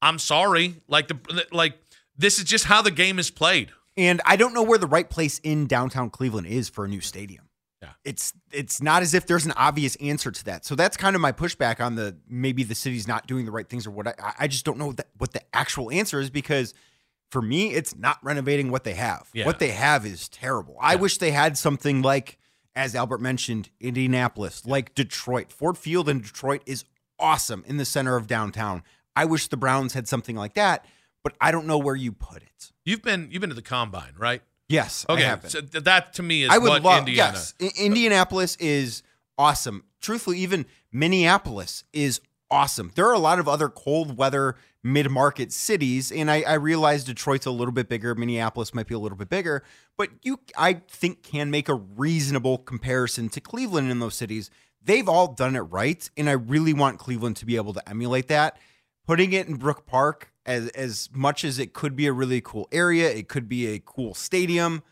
I'm 0.00 0.18
sorry. 0.18 0.76
Like 0.88 1.08
the 1.08 1.46
like 1.52 1.74
this 2.16 2.38
is 2.38 2.44
just 2.44 2.64
how 2.64 2.80
the 2.80 2.90
game 2.90 3.18
is 3.18 3.30
played. 3.30 3.70
And 3.96 4.20
I 4.24 4.36
don't 4.36 4.54
know 4.54 4.62
where 4.62 4.78
the 4.78 4.86
right 4.86 5.08
place 5.08 5.38
in 5.40 5.66
downtown 5.66 6.10
Cleveland 6.10 6.46
is 6.46 6.68
for 6.68 6.84
a 6.84 6.88
new 6.88 7.00
stadium. 7.00 7.48
Yeah. 7.82 7.90
It's 8.04 8.32
it's 8.52 8.80
not 8.80 9.02
as 9.02 9.12
if 9.12 9.26
there's 9.26 9.44
an 9.44 9.52
obvious 9.52 9.96
answer 9.96 10.30
to 10.30 10.44
that. 10.44 10.64
So 10.64 10.74
that's 10.74 10.96
kind 10.96 11.16
of 11.16 11.22
my 11.22 11.32
pushback 11.32 11.80
on 11.80 11.96
the 11.96 12.16
maybe 12.28 12.62
the 12.62 12.76
city's 12.76 13.08
not 13.08 13.26
doing 13.26 13.44
the 13.44 13.50
right 13.50 13.68
things 13.68 13.86
or 13.86 13.90
what 13.90 14.06
I 14.06 14.14
I 14.38 14.48
just 14.48 14.64
don't 14.64 14.78
know 14.78 14.86
what 14.86 14.98
the, 14.98 15.06
what 15.18 15.32
the 15.32 15.42
actual 15.54 15.90
answer 15.90 16.20
is 16.20 16.30
because– 16.30 16.74
for 17.32 17.40
me, 17.40 17.72
it's 17.72 17.96
not 17.96 18.18
renovating 18.22 18.70
what 18.70 18.84
they 18.84 18.92
have. 18.92 19.30
Yeah. 19.32 19.46
What 19.46 19.58
they 19.58 19.70
have 19.70 20.04
is 20.04 20.28
terrible. 20.28 20.76
I 20.78 20.96
wish 20.96 21.16
they 21.16 21.30
had 21.30 21.56
something 21.56 22.02
like, 22.02 22.36
as 22.76 22.94
Albert 22.94 23.22
mentioned, 23.22 23.70
Indianapolis, 23.80 24.66
like 24.66 24.94
Detroit. 24.94 25.50
Ford 25.50 25.78
Field 25.78 26.10
in 26.10 26.20
Detroit 26.20 26.62
is 26.66 26.84
awesome 27.18 27.64
in 27.66 27.78
the 27.78 27.86
center 27.86 28.16
of 28.16 28.26
downtown. 28.26 28.82
I 29.16 29.24
wish 29.24 29.48
the 29.48 29.56
Browns 29.56 29.94
had 29.94 30.06
something 30.08 30.36
like 30.36 30.52
that, 30.54 30.84
but 31.22 31.34
I 31.40 31.50
don't 31.52 31.66
know 31.66 31.78
where 31.78 31.96
you 31.96 32.12
put 32.12 32.42
it. 32.42 32.72
You've 32.84 33.02
been 33.02 33.28
you've 33.30 33.40
been 33.40 33.50
to 33.50 33.56
the 33.56 33.62
combine, 33.62 34.14
right? 34.18 34.42
Yes. 34.68 35.04
Okay. 35.08 35.34
So 35.48 35.60
that 35.60 36.14
to 36.14 36.22
me 36.22 36.44
is 36.44 36.50
I 36.50 36.58
would 36.58 36.68
what 36.68 36.82
love, 36.82 36.98
Indiana. 37.00 37.38
Yes. 37.60 37.74
Indianapolis 37.78 38.56
is 38.56 39.02
awesome. 39.38 39.84
Truthfully, 40.00 40.38
even 40.38 40.66
Minneapolis 40.90 41.84
is 41.92 42.20
awesome. 42.50 42.92
There 42.94 43.06
are 43.06 43.14
a 43.14 43.18
lot 43.18 43.38
of 43.38 43.48
other 43.48 43.68
cold 43.68 44.16
weather 44.16 44.56
mid 44.82 45.10
market 45.10 45.52
cities, 45.52 46.10
and 46.10 46.30
I, 46.30 46.42
I 46.42 46.54
realize 46.54 47.04
Detroit's 47.04 47.46
a 47.46 47.50
little 47.50 47.72
bit 47.72 47.88
bigger, 47.88 48.14
Minneapolis 48.14 48.74
might 48.74 48.86
be 48.86 48.94
a 48.94 48.98
little 48.98 49.16
bit 49.16 49.28
bigger, 49.28 49.62
but 49.96 50.10
you, 50.22 50.40
I 50.56 50.74
think, 50.88 51.22
can 51.22 51.50
make 51.50 51.68
a 51.68 51.74
reasonable 51.74 52.58
comparison 52.58 53.28
to 53.30 53.40
Cleveland 53.40 53.90
in 53.90 54.00
those 54.00 54.14
cities. 54.14 54.50
They've 54.82 55.08
all 55.08 55.32
done 55.34 55.54
it 55.54 55.60
right, 55.60 56.08
and 56.16 56.28
I 56.28 56.32
really 56.32 56.72
want 56.72 56.98
Cleveland 56.98 57.36
to 57.36 57.46
be 57.46 57.56
able 57.56 57.72
to 57.74 57.88
emulate 57.88 58.28
that. 58.28 58.58
Putting 59.06 59.32
it 59.32 59.46
in 59.46 59.56
Brook 59.56 59.86
Park, 59.86 60.31
as 60.46 60.68
as 60.70 61.08
much 61.12 61.44
as 61.44 61.58
it 61.58 61.72
could 61.72 61.96
be 61.96 62.06
a 62.06 62.12
really 62.12 62.40
cool 62.40 62.68
area, 62.72 63.10
it 63.10 63.28
could 63.28 63.48
be 63.48 63.66
a 63.66 63.78
cool 63.78 64.14
stadium. 64.14 64.82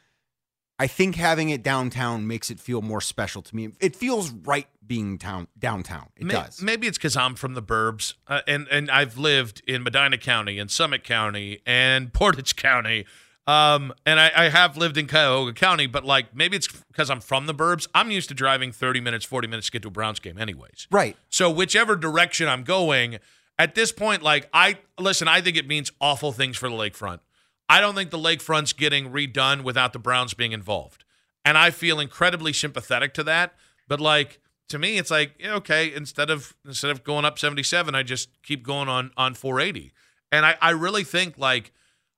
I 0.79 0.87
think 0.87 1.17
having 1.17 1.51
it 1.51 1.63
downtown 1.63 2.27
makes 2.27 2.51
it 2.51 2.59
feel 2.59 2.81
more 2.81 3.03
special 3.03 3.43
to 3.43 3.55
me. 3.55 3.69
It 3.81 3.95
feels 3.95 4.31
right 4.31 4.67
being 4.87 5.19
town 5.19 5.47
downtown. 5.59 6.09
It 6.17 6.25
maybe, 6.25 6.41
does. 6.41 6.63
Maybe 6.63 6.87
it's 6.87 6.97
because 6.97 7.17
I'm 7.17 7.35
from 7.35 7.53
the 7.53 7.63
burbs, 7.63 8.15
uh, 8.27 8.41
and 8.49 8.67
and 8.71 8.91
I've 8.91 9.19
lived 9.19 9.63
in 9.67 9.83
Medina 9.83 10.17
County 10.17 10.59
and 10.59 10.71
Summit 10.71 11.05
County 11.05 11.61
and 11.67 12.13
Portage 12.15 12.57
County, 12.57 13.05
um, 13.47 13.93
and 14.07 14.19
I, 14.19 14.33
I 14.35 14.49
have 14.49 14.79
lived 14.79 14.97
in 14.97 15.07
Cuyahoga 15.07 15.53
County. 15.53 15.87
But 15.87 16.07
like 16.07 16.35
maybe 16.35 16.57
it's 16.57 16.67
because 16.67 17.11
I'm 17.11 17.21
from 17.21 17.45
the 17.45 17.55
burbs. 17.55 17.87
I'm 17.95 18.11
used 18.11 18.29
to 18.31 18.35
driving 18.35 18.73
30 18.73 19.01
minutes, 19.01 19.27
40 19.27 19.49
minutes 19.49 19.67
to 19.67 19.73
get 19.73 19.83
to 19.83 19.89
a 19.89 19.91
Browns 19.91 20.19
game, 20.19 20.39
anyways. 20.39 20.89
Right. 20.91 21.15
So 21.29 21.51
whichever 21.51 21.95
direction 21.95 22.49
I'm 22.49 22.65
going, 22.65 23.19
at 23.61 23.75
this 23.75 23.93
point, 23.93 24.23
like 24.23 24.49
I 24.55 24.79
listen, 24.99 25.29
I 25.29 25.43
think 25.43 25.59
it 25.59 25.67
means 25.67 25.93
awful 26.01 26.33
things 26.33 26.57
for 26.57 26.71
the 26.71 26.75
lakefront. 26.75 27.21
I 27.69 27.83
don't 27.83 27.95
think 27.95 28.09
the 28.09 28.19
lakefront's 28.19 28.73
getting 28.73 29.13
redone 29.13 29.65
without 29.65 29.93
the 29.93 29.99
Browns 29.99 30.33
being 30.33 30.53
involved. 30.53 31.05
And 31.45 31.59
I 31.59 31.71
feel 31.71 32.01
incredibly 32.01 32.55
sympathetic 32.55 33.13
to 33.15 33.23
that. 33.25 33.55
But 33.87 34.01
like 34.01 34.41
to 34.71 34.79
me, 34.79 34.97
it's 34.97 35.11
like, 35.11 35.35
okay, 35.45 35.93
instead 35.95 36.31
of 36.31 36.57
instead 36.65 36.91
of 36.91 37.05
going 37.05 37.27
up 37.27 37.39
77, 37.39 37.95
I 37.95 38.03
just 38.03 38.31
keep 38.43 38.63
going 38.63 38.89
on 38.89 39.11
on 39.19 39.35
480. 39.35 39.93
And 40.33 40.47
I, 40.47 40.57
I 40.63 40.71
really 40.71 41.05
think 41.05 41.37
like 41.37 41.71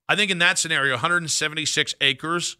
I 0.08 0.14
think 0.14 0.30
in 0.30 0.38
that 0.38 0.60
scenario, 0.60 0.92
176 0.92 1.94
acres, 2.00 2.56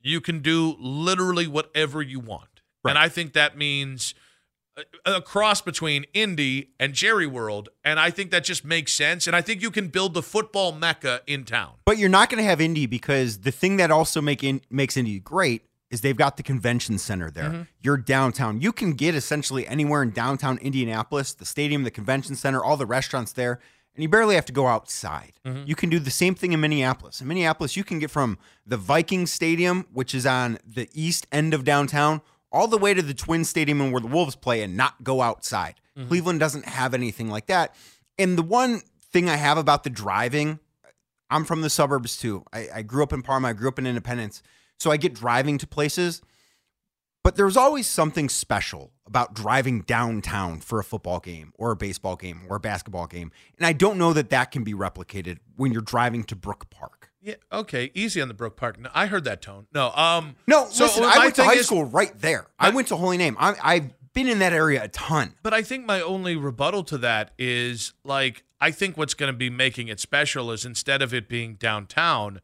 you 0.00 0.20
can 0.20 0.40
do 0.40 0.74
literally 0.80 1.46
whatever 1.46 2.02
you 2.02 2.18
want. 2.18 2.62
Right. 2.82 2.90
And 2.90 2.98
I 2.98 3.08
think 3.08 3.32
that 3.34 3.56
means 3.56 4.12
a 5.06 5.20
cross 5.20 5.60
between 5.60 6.04
Indy 6.14 6.70
and 6.80 6.94
Jerry 6.94 7.26
World, 7.26 7.68
and 7.84 8.00
I 8.00 8.10
think 8.10 8.30
that 8.32 8.44
just 8.44 8.64
makes 8.64 8.92
sense. 8.92 9.26
And 9.26 9.36
I 9.36 9.40
think 9.40 9.62
you 9.62 9.70
can 9.70 9.88
build 9.88 10.14
the 10.14 10.22
football 10.22 10.72
mecca 10.72 11.20
in 11.26 11.44
town. 11.44 11.74
But 11.84 11.98
you're 11.98 12.08
not 12.08 12.30
going 12.30 12.42
to 12.42 12.48
have 12.48 12.60
Indy 12.60 12.86
because 12.86 13.38
the 13.38 13.52
thing 13.52 13.76
that 13.76 13.90
also 13.90 14.20
make 14.20 14.42
in, 14.42 14.60
makes 14.70 14.96
Indy 14.96 15.20
great 15.20 15.62
is 15.90 16.00
they've 16.00 16.16
got 16.16 16.36
the 16.36 16.42
convention 16.42 16.98
center 16.98 17.30
there. 17.30 17.50
Mm-hmm. 17.50 17.62
You're 17.80 17.96
downtown. 17.96 18.60
You 18.60 18.72
can 18.72 18.94
get 18.94 19.14
essentially 19.14 19.66
anywhere 19.66 20.02
in 20.02 20.10
downtown 20.10 20.58
Indianapolis, 20.58 21.34
the 21.34 21.44
stadium, 21.44 21.84
the 21.84 21.90
convention 21.90 22.34
center, 22.34 22.62
all 22.64 22.76
the 22.76 22.86
restaurants 22.86 23.32
there, 23.32 23.60
and 23.94 24.02
you 24.02 24.08
barely 24.08 24.34
have 24.34 24.46
to 24.46 24.52
go 24.52 24.66
outside. 24.66 25.34
Mm-hmm. 25.44 25.64
You 25.66 25.76
can 25.76 25.90
do 25.90 26.00
the 26.00 26.10
same 26.10 26.34
thing 26.34 26.52
in 26.52 26.60
Minneapolis. 26.60 27.20
In 27.20 27.28
Minneapolis, 27.28 27.76
you 27.76 27.84
can 27.84 28.00
get 28.00 28.10
from 28.10 28.38
the 28.66 28.76
Viking 28.76 29.24
Stadium, 29.26 29.86
which 29.92 30.14
is 30.16 30.26
on 30.26 30.58
the 30.66 30.88
east 30.92 31.28
end 31.30 31.54
of 31.54 31.62
downtown, 31.62 32.22
all 32.54 32.68
the 32.68 32.78
way 32.78 32.94
to 32.94 33.02
the 33.02 33.12
Twin 33.12 33.44
Stadium 33.44 33.80
and 33.80 33.92
where 33.92 34.00
the 34.00 34.06
Wolves 34.06 34.36
play 34.36 34.62
and 34.62 34.76
not 34.76 35.02
go 35.02 35.20
outside. 35.20 35.74
Mm-hmm. 35.98 36.08
Cleveland 36.08 36.40
doesn't 36.40 36.66
have 36.66 36.94
anything 36.94 37.28
like 37.28 37.46
that. 37.46 37.74
And 38.16 38.38
the 38.38 38.42
one 38.42 38.80
thing 39.12 39.28
I 39.28 39.36
have 39.36 39.58
about 39.58 39.82
the 39.82 39.90
driving, 39.90 40.60
I'm 41.28 41.44
from 41.44 41.62
the 41.62 41.68
suburbs 41.68 42.16
too. 42.16 42.44
I, 42.52 42.68
I 42.76 42.82
grew 42.82 43.02
up 43.02 43.12
in 43.12 43.22
Parma, 43.22 43.48
I 43.48 43.52
grew 43.54 43.68
up 43.68 43.78
in 43.78 43.86
Independence. 43.86 44.40
So 44.78 44.92
I 44.92 44.96
get 44.96 45.14
driving 45.14 45.58
to 45.58 45.66
places. 45.66 46.22
But 47.24 47.36
there's 47.36 47.56
always 47.56 47.86
something 47.86 48.28
special 48.28 48.92
about 49.06 49.34
driving 49.34 49.80
downtown 49.80 50.60
for 50.60 50.78
a 50.78 50.84
football 50.84 51.20
game 51.20 51.52
or 51.56 51.70
a 51.70 51.76
baseball 51.76 52.16
game 52.16 52.42
or 52.48 52.56
a 52.56 52.60
basketball 52.60 53.06
game. 53.06 53.32
And 53.56 53.66
I 53.66 53.72
don't 53.72 53.98
know 53.98 54.12
that 54.12 54.30
that 54.30 54.50
can 54.50 54.62
be 54.62 54.74
replicated 54.74 55.38
when 55.56 55.72
you're 55.72 55.82
driving 55.82 56.22
to 56.24 56.36
Brook 56.36 56.68
Park. 56.70 57.03
Yeah. 57.24 57.36
Okay. 57.50 57.90
Easy 57.94 58.20
on 58.20 58.28
the 58.28 58.34
Brook 58.34 58.54
Park. 58.54 58.78
No, 58.78 58.90
I 58.92 59.06
heard 59.06 59.24
that 59.24 59.40
tone. 59.40 59.66
No. 59.72 59.90
Um. 59.92 60.36
No. 60.46 60.68
So 60.70 60.84
listen, 60.84 61.04
I 61.04 61.18
went 61.18 61.34
to 61.36 61.44
high 61.44 61.54
is, 61.54 61.66
school 61.66 61.84
right 61.84 62.12
there. 62.20 62.48
I 62.58 62.68
went 62.68 62.88
to 62.88 62.96
Holy 62.96 63.16
Name. 63.16 63.34
I, 63.40 63.54
I've 63.62 64.12
been 64.12 64.28
in 64.28 64.40
that 64.40 64.52
area 64.52 64.84
a 64.84 64.88
ton. 64.88 65.34
But 65.42 65.54
I 65.54 65.62
think 65.62 65.86
my 65.86 66.02
only 66.02 66.36
rebuttal 66.36 66.84
to 66.84 66.98
that 66.98 67.32
is 67.38 67.94
like 68.04 68.44
I 68.60 68.70
think 68.70 68.98
what's 68.98 69.14
going 69.14 69.32
to 69.32 69.36
be 69.36 69.48
making 69.48 69.88
it 69.88 70.00
special 70.00 70.52
is 70.52 70.66
instead 70.66 71.00
of 71.00 71.14
it 71.14 71.26
being 71.26 71.54
downtown, 71.54 72.42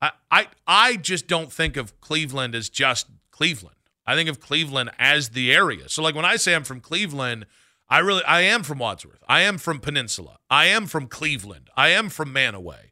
I, 0.00 0.12
I 0.30 0.46
I 0.64 0.96
just 0.96 1.26
don't 1.26 1.52
think 1.52 1.76
of 1.76 2.00
Cleveland 2.00 2.54
as 2.54 2.68
just 2.68 3.08
Cleveland. 3.32 3.76
I 4.06 4.14
think 4.14 4.28
of 4.28 4.38
Cleveland 4.38 4.92
as 4.96 5.30
the 5.30 5.52
area. 5.52 5.88
So 5.88 6.04
like 6.04 6.14
when 6.14 6.24
I 6.24 6.36
say 6.36 6.54
I'm 6.54 6.64
from 6.64 6.80
Cleveland, 6.80 7.46
I 7.88 7.98
really 7.98 8.22
I 8.24 8.42
am 8.42 8.62
from 8.62 8.78
Wadsworth. 8.78 9.24
I 9.28 9.40
am 9.40 9.58
from 9.58 9.80
Peninsula. 9.80 10.38
I 10.48 10.66
am 10.66 10.86
from 10.86 11.08
Cleveland. 11.08 11.68
I 11.76 11.88
am 11.88 12.10
from 12.10 12.32
Manaway. 12.32 12.89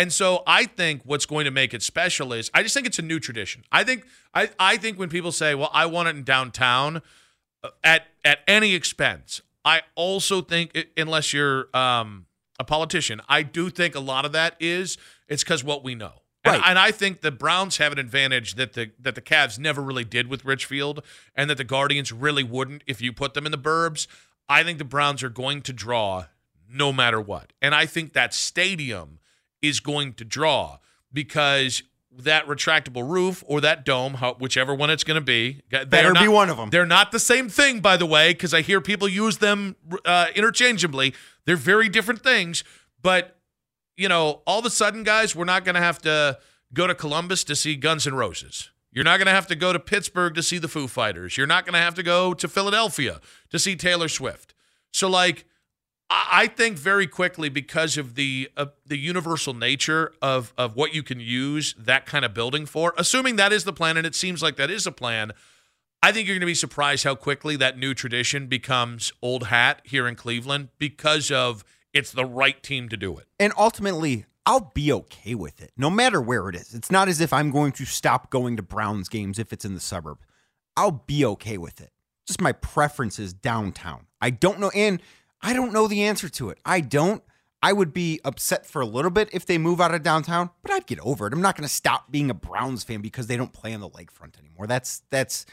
And 0.00 0.10
so 0.10 0.42
I 0.46 0.64
think 0.64 1.02
what's 1.04 1.26
going 1.26 1.44
to 1.44 1.50
make 1.50 1.74
it 1.74 1.82
special 1.82 2.32
is 2.32 2.50
I 2.54 2.62
just 2.62 2.72
think 2.72 2.86
it's 2.86 2.98
a 2.98 3.02
new 3.02 3.20
tradition. 3.20 3.64
I 3.70 3.84
think 3.84 4.06
I, 4.32 4.48
I 4.58 4.78
think 4.78 4.98
when 4.98 5.10
people 5.10 5.30
say, 5.30 5.54
"Well, 5.54 5.68
I 5.74 5.84
want 5.84 6.08
it 6.08 6.16
in 6.16 6.22
downtown," 6.22 7.02
uh, 7.62 7.68
at 7.84 8.06
at 8.24 8.38
any 8.48 8.74
expense, 8.74 9.42
I 9.62 9.82
also 9.96 10.40
think 10.40 10.74
unless 10.96 11.34
you're 11.34 11.68
um, 11.76 12.24
a 12.58 12.64
politician, 12.64 13.20
I 13.28 13.42
do 13.42 13.68
think 13.68 13.94
a 13.94 14.00
lot 14.00 14.24
of 14.24 14.32
that 14.32 14.56
is 14.58 14.96
it's 15.28 15.44
because 15.44 15.62
what 15.62 15.84
we 15.84 15.94
know. 15.94 16.22
And, 16.46 16.62
and, 16.64 16.78
I 16.78 16.92
think 16.92 17.20
the 17.20 17.30
Browns 17.30 17.76
have 17.76 17.92
an 17.92 17.98
advantage 17.98 18.54
that 18.54 18.72
the 18.72 18.92
that 19.00 19.16
the 19.16 19.20
Cavs 19.20 19.58
never 19.58 19.82
really 19.82 20.04
did 20.04 20.28
with 20.28 20.46
Richfield, 20.46 21.04
and 21.34 21.50
that 21.50 21.58
the 21.58 21.64
Guardians 21.64 22.10
really 22.10 22.42
wouldn't 22.42 22.84
if 22.86 23.02
you 23.02 23.12
put 23.12 23.34
them 23.34 23.44
in 23.44 23.52
the 23.52 23.58
Burbs. 23.58 24.06
I 24.48 24.64
think 24.64 24.78
the 24.78 24.84
Browns 24.84 25.22
are 25.22 25.28
going 25.28 25.60
to 25.60 25.74
draw 25.74 26.24
no 26.66 26.90
matter 26.90 27.20
what, 27.20 27.52
and 27.60 27.74
I 27.74 27.84
think 27.84 28.14
that 28.14 28.32
stadium 28.32 29.19
is 29.62 29.80
going 29.80 30.14
to 30.14 30.24
draw 30.24 30.78
because 31.12 31.82
that 32.12 32.46
retractable 32.46 33.08
roof 33.08 33.44
or 33.46 33.60
that 33.60 33.84
dome, 33.84 34.14
whichever 34.38 34.74
one 34.74 34.90
it's 34.90 35.04
going 35.04 35.20
to 35.20 35.24
be, 35.24 35.62
better 35.70 36.12
not, 36.12 36.22
be 36.22 36.28
one 36.28 36.50
of 36.50 36.56
them. 36.56 36.70
They're 36.70 36.86
not 36.86 37.12
the 37.12 37.20
same 37.20 37.48
thing, 37.48 37.80
by 37.80 37.96
the 37.96 38.06
way, 38.06 38.32
because 38.32 38.52
I 38.52 38.62
hear 38.62 38.80
people 38.80 39.08
use 39.08 39.38
them 39.38 39.76
uh, 40.04 40.26
interchangeably. 40.34 41.14
They're 41.44 41.56
very 41.56 41.88
different 41.88 42.22
things. 42.22 42.64
But 43.02 43.36
you 43.96 44.08
know, 44.08 44.40
all 44.46 44.58
of 44.58 44.64
a 44.64 44.70
sudden, 44.70 45.02
guys, 45.02 45.36
we're 45.36 45.44
not 45.44 45.64
going 45.64 45.74
to 45.74 45.80
have 45.80 45.98
to 46.00 46.38
go 46.72 46.86
to 46.86 46.94
Columbus 46.94 47.44
to 47.44 47.54
see 47.54 47.76
Guns 47.76 48.06
N' 48.06 48.14
Roses. 48.14 48.70
You're 48.92 49.04
not 49.04 49.18
going 49.18 49.26
to 49.26 49.32
have 49.32 49.46
to 49.48 49.54
go 49.54 49.72
to 49.72 49.78
Pittsburgh 49.78 50.34
to 50.34 50.42
see 50.42 50.58
the 50.58 50.68
Foo 50.68 50.88
Fighters. 50.88 51.36
You're 51.36 51.46
not 51.46 51.64
going 51.64 51.74
to 51.74 51.80
have 51.80 51.94
to 51.96 52.02
go 52.02 52.32
to 52.34 52.48
Philadelphia 52.48 53.20
to 53.50 53.58
see 53.58 53.76
Taylor 53.76 54.08
Swift. 54.08 54.54
So, 54.90 55.08
like, 55.08 55.44
I 56.12 56.48
think 56.48 56.76
very 56.76 57.06
quickly 57.06 57.48
because 57.48 57.96
of 57.96 58.16
the 58.16 58.50
uh, 58.56 58.66
the 58.84 58.98
universal 58.98 59.54
nature 59.54 60.12
of 60.20 60.52
of 60.58 60.74
what 60.74 60.92
you 60.92 61.02
can 61.02 61.20
use 61.20 61.74
that 61.78 62.04
kind 62.04 62.24
of 62.24 62.34
building 62.34 62.66
for, 62.66 62.94
assuming 62.98 63.36
that 63.36 63.52
is 63.52 63.64
the 63.64 63.72
plan, 63.72 63.96
and 63.96 64.06
it 64.06 64.14
seems 64.14 64.42
like 64.42 64.56
that 64.56 64.70
is 64.70 64.86
a 64.86 64.92
plan. 64.92 65.32
I 66.02 66.12
think 66.12 66.26
you're 66.26 66.34
going 66.34 66.40
to 66.40 66.46
be 66.46 66.54
surprised 66.54 67.04
how 67.04 67.14
quickly 67.14 67.56
that 67.56 67.78
new 67.78 67.92
tradition 67.94 68.46
becomes 68.46 69.12
old 69.20 69.48
hat 69.48 69.82
here 69.84 70.08
in 70.08 70.16
Cleveland 70.16 70.70
because 70.78 71.30
of 71.30 71.62
it's 71.92 72.10
the 72.10 72.24
right 72.24 72.60
team 72.62 72.88
to 72.88 72.96
do 72.96 73.18
it. 73.18 73.26
And 73.38 73.52
ultimately, 73.56 74.24
I'll 74.46 74.72
be 74.74 74.90
okay 74.92 75.34
with 75.34 75.60
it, 75.60 75.72
no 75.76 75.90
matter 75.90 76.20
where 76.20 76.48
it 76.48 76.56
is. 76.56 76.74
It's 76.74 76.90
not 76.90 77.08
as 77.08 77.20
if 77.20 77.32
I'm 77.32 77.50
going 77.50 77.72
to 77.72 77.84
stop 77.84 78.30
going 78.30 78.56
to 78.56 78.62
Browns 78.62 79.08
games 79.08 79.38
if 79.38 79.52
it's 79.52 79.64
in 79.64 79.74
the 79.74 79.80
suburb. 79.80 80.18
I'll 80.76 81.02
be 81.06 81.24
okay 81.24 81.58
with 81.58 81.80
it. 81.80 81.90
Just 82.26 82.40
my 82.40 82.52
preference 82.52 83.18
is 83.18 83.34
downtown. 83.34 84.06
I 84.20 84.30
don't 84.30 84.58
know, 84.58 84.70
and 84.70 85.02
I 85.42 85.52
don't 85.52 85.72
know 85.72 85.88
the 85.88 86.04
answer 86.04 86.28
to 86.28 86.50
it. 86.50 86.58
I 86.64 86.80
don't. 86.80 87.22
I 87.62 87.72
would 87.72 87.92
be 87.92 88.20
upset 88.24 88.64
for 88.64 88.80
a 88.80 88.86
little 88.86 89.10
bit 89.10 89.28
if 89.32 89.44
they 89.44 89.58
move 89.58 89.80
out 89.80 89.94
of 89.94 90.02
downtown, 90.02 90.50
but 90.62 90.70
I'd 90.70 90.86
get 90.86 90.98
over 91.00 91.26
it. 91.26 91.32
I'm 91.32 91.42
not 91.42 91.56
going 91.56 91.68
to 91.68 91.74
stop 91.74 92.10
being 92.10 92.30
a 92.30 92.34
Browns 92.34 92.84
fan 92.84 93.02
because 93.02 93.26
they 93.26 93.36
don't 93.36 93.52
play 93.52 93.74
on 93.74 93.80
the 93.80 93.90
lakefront 93.90 94.38
anymore. 94.38 94.66
That's 94.66 95.02
that's 95.10 95.44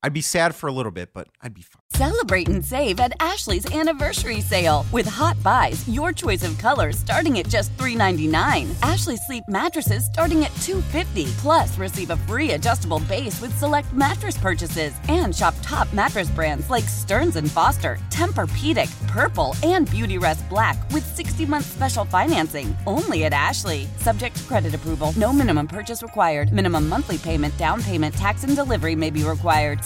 I'd 0.00 0.12
be 0.12 0.20
sad 0.20 0.54
for 0.54 0.68
a 0.68 0.72
little 0.72 0.92
bit, 0.92 1.12
but 1.12 1.26
I'd 1.42 1.54
be 1.54 1.62
fine. 1.62 1.82
Celebrate 1.90 2.48
and 2.48 2.64
save 2.64 3.00
at 3.00 3.14
Ashley's 3.18 3.74
anniversary 3.74 4.40
sale. 4.40 4.86
With 4.92 5.06
Hot 5.06 5.42
Buys, 5.42 5.86
your 5.88 6.12
choice 6.12 6.44
of 6.44 6.56
colors 6.58 6.96
starting 6.96 7.40
at 7.40 7.48
just 7.48 7.76
$3.99. 7.78 8.70
Ashley 8.88 9.16
Sleep 9.16 9.42
mattresses 9.48 10.06
starting 10.06 10.44
at 10.44 10.52
$2.50. 10.60 11.26
Plus, 11.38 11.76
receive 11.78 12.10
a 12.10 12.16
free 12.16 12.52
adjustable 12.52 13.00
base 13.00 13.40
with 13.40 13.56
select 13.58 13.92
mattress 13.92 14.38
purchases. 14.38 14.94
And 15.08 15.34
shop 15.34 15.54
top 15.62 15.92
mattress 15.92 16.30
brands 16.30 16.70
like 16.70 16.84
Stearns 16.84 17.50
& 17.50 17.50
Foster, 17.50 17.98
Tempur-Pedic, 18.10 19.08
Purple, 19.08 19.56
and 19.64 19.88
Beautyrest 19.88 20.48
Black 20.48 20.76
with 20.92 21.16
60-month 21.16 21.64
special 21.64 22.04
financing. 22.04 22.76
Only 22.86 23.24
at 23.24 23.32
Ashley. 23.32 23.88
Subject 23.96 24.36
to 24.36 24.44
credit 24.44 24.74
approval. 24.76 25.12
No 25.16 25.32
minimum 25.32 25.66
purchase 25.66 26.04
required. 26.04 26.52
Minimum 26.52 26.88
monthly 26.88 27.18
payment, 27.18 27.56
down 27.58 27.82
payment, 27.82 28.14
tax, 28.14 28.44
and 28.44 28.54
delivery 28.54 28.94
may 28.94 29.10
be 29.10 29.24
required. 29.24 29.84